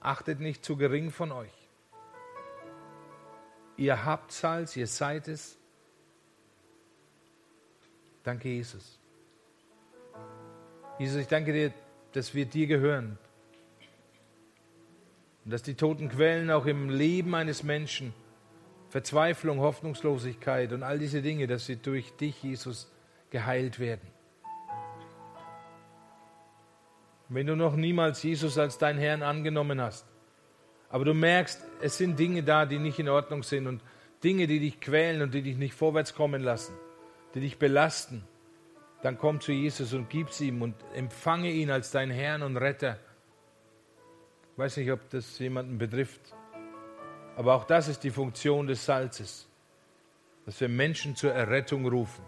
Achtet 0.00 0.40
nicht 0.40 0.64
zu 0.64 0.76
gering 0.76 1.10
von 1.10 1.30
euch. 1.30 1.52
Ihr 3.76 4.04
habt 4.04 4.32
Salz, 4.32 4.76
ihr 4.76 4.86
seid 4.86 5.28
es. 5.28 5.58
Danke, 8.24 8.48
Jesus. 8.48 8.98
Jesus, 10.98 11.20
ich 11.20 11.28
danke 11.28 11.52
dir, 11.52 11.72
dass 12.12 12.34
wir 12.34 12.46
dir 12.46 12.66
gehören. 12.66 13.18
Und 15.44 15.52
dass 15.52 15.62
die 15.62 15.74
toten 15.74 16.08
Quellen 16.08 16.50
auch 16.50 16.66
im 16.66 16.88
Leben 16.88 17.34
eines 17.34 17.62
Menschen, 17.62 18.14
Verzweiflung, 18.88 19.60
Hoffnungslosigkeit 19.60 20.72
und 20.72 20.82
all 20.82 20.98
diese 20.98 21.22
Dinge, 21.22 21.46
dass 21.46 21.66
sie 21.66 21.76
durch 21.76 22.12
dich, 22.16 22.42
Jesus, 22.42 22.92
geheilt 23.30 23.78
werden. 23.78 24.06
Wenn 27.28 27.46
du 27.46 27.56
noch 27.56 27.74
niemals 27.74 28.22
Jesus 28.22 28.58
als 28.58 28.76
dein 28.76 28.98
Herrn 28.98 29.22
angenommen 29.22 29.80
hast, 29.80 30.06
aber 30.90 31.06
du 31.06 31.14
merkst, 31.14 31.64
es 31.80 31.96
sind 31.96 32.18
Dinge 32.18 32.42
da, 32.42 32.66
die 32.66 32.78
nicht 32.78 32.98
in 32.98 33.08
Ordnung 33.08 33.42
sind 33.42 33.66
und 33.66 33.80
Dinge, 34.22 34.46
die 34.46 34.60
dich 34.60 34.78
quälen 34.80 35.22
und 35.22 35.32
die 35.32 35.40
dich 35.40 35.56
nicht 35.56 35.72
vorwärts 35.72 36.14
kommen 36.14 36.42
lassen, 36.42 36.74
die 37.34 37.40
dich 37.40 37.58
belasten, 37.58 38.24
dann 39.00 39.16
komm 39.16 39.40
zu 39.40 39.52
Jesus 39.52 39.94
und 39.94 40.10
gib's 40.10 40.40
ihm 40.42 40.60
und 40.60 40.74
empfange 40.94 41.50
ihn 41.50 41.70
als 41.70 41.90
dein 41.90 42.10
Herrn 42.10 42.42
und 42.42 42.58
Retter 42.58 42.98
Ich 44.52 44.58
weiß 44.58 44.76
nicht, 44.76 44.92
ob 44.92 45.08
das 45.10 45.38
jemanden 45.38 45.78
betrifft. 45.78 46.34
Aber 47.36 47.54
auch 47.54 47.64
das 47.64 47.88
ist 47.88 48.04
die 48.04 48.10
Funktion 48.10 48.66
des 48.66 48.84
Salzes, 48.84 49.48
dass 50.44 50.60
wir 50.60 50.68
Menschen 50.68 51.16
zur 51.16 51.32
Errettung 51.32 51.86
rufen. 51.86 52.22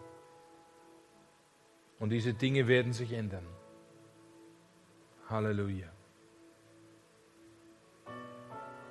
Und 1.99 2.11
diese 2.11 2.33
Dinge 2.33 2.67
werden 2.67 2.93
sich 2.93 3.13
ändern. 3.13 3.47
Halleluja. 5.29 5.89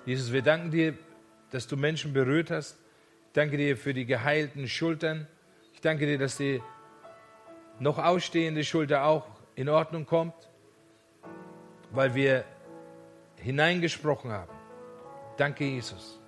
Jesus, 0.05 0.31
wir 0.31 0.41
danken 0.41 0.69
dir, 0.69 0.97
dass 1.51 1.67
du 1.67 1.75
Menschen 1.75 2.13
berührt 2.13 2.51
hast. 2.51 2.77
Ich 3.27 3.33
danke 3.33 3.57
dir 3.57 3.77
für 3.77 3.93
die 3.93 4.05
geheilten 4.05 4.67
Schultern. 4.67 5.27
Ich 5.73 5.81
danke 5.81 6.05
dir, 6.05 6.19
dass 6.19 6.37
die 6.37 6.61
noch 7.79 7.97
ausstehende 7.97 8.63
Schulter 8.63 9.05
auch 9.05 9.27
in 9.55 9.69
Ordnung 9.69 10.05
kommt, 10.05 10.35
weil 11.91 12.13
wir 12.15 12.45
hineingesprochen 13.43 14.31
haben. 14.31 14.53
Danke, 15.37 15.65
Jesus. 15.65 16.19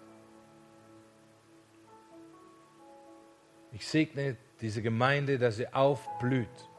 Ich 3.71 3.87
segne 3.87 4.37
diese 4.61 4.81
Gemeinde, 4.81 5.37
dass 5.37 5.57
sie 5.57 5.67
aufblüht 5.73 6.69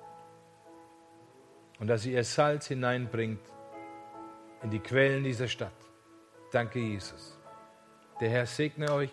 und 1.79 1.89
dass 1.89 2.03
sie 2.03 2.13
ihr 2.13 2.25
Salz 2.25 2.69
hineinbringt 2.69 3.41
in 4.63 4.71
die 4.71 4.81
Quellen 4.81 5.25
dieser 5.25 5.49
Stadt. 5.49 5.73
Danke, 6.53 6.79
Jesus. 6.79 7.39
Der 8.21 8.31
Herr 8.31 8.47
segne 8.47 8.93
euch. 8.93 9.13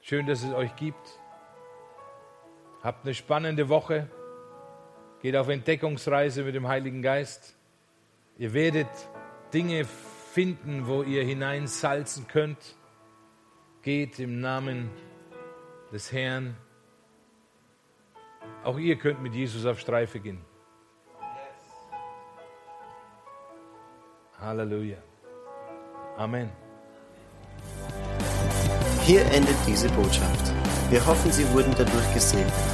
Schön, 0.00 0.26
dass 0.26 0.42
es 0.42 0.52
euch 0.52 0.74
gibt. 0.76 1.20
Habt 2.82 3.04
eine 3.04 3.14
spannende 3.14 3.68
Woche. 3.68 4.08
Geht 5.20 5.36
auf 5.36 5.48
Entdeckungsreise 5.48 6.42
mit 6.42 6.54
dem 6.54 6.68
Heiligen 6.68 7.00
Geist. 7.00 7.56
Ihr 8.36 8.52
werdet 8.52 8.88
Dinge 9.54 9.84
finden, 9.84 10.88
wo 10.88 11.04
ihr 11.04 11.22
hineinsalzen 11.22 12.26
könnt. 12.26 12.76
Geht 13.82 14.18
im 14.18 14.40
Namen 14.40 14.90
des 15.92 16.10
Herrn. 16.10 16.56
Auch 18.64 18.78
ihr 18.78 18.96
könnt 18.96 19.22
mit 19.22 19.32
Jesus 19.34 19.64
auf 19.64 19.78
Streife 19.78 20.18
gehen. 20.18 20.44
Halleluja. 24.40 24.98
Amen. 26.16 26.50
Hier 29.02 29.24
endet 29.26 29.56
diese 29.66 29.88
Botschaft. 29.90 30.52
Wir 30.90 31.06
hoffen, 31.06 31.30
Sie 31.30 31.48
wurden 31.52 31.72
dadurch 31.78 32.12
gesegnet. 32.12 32.73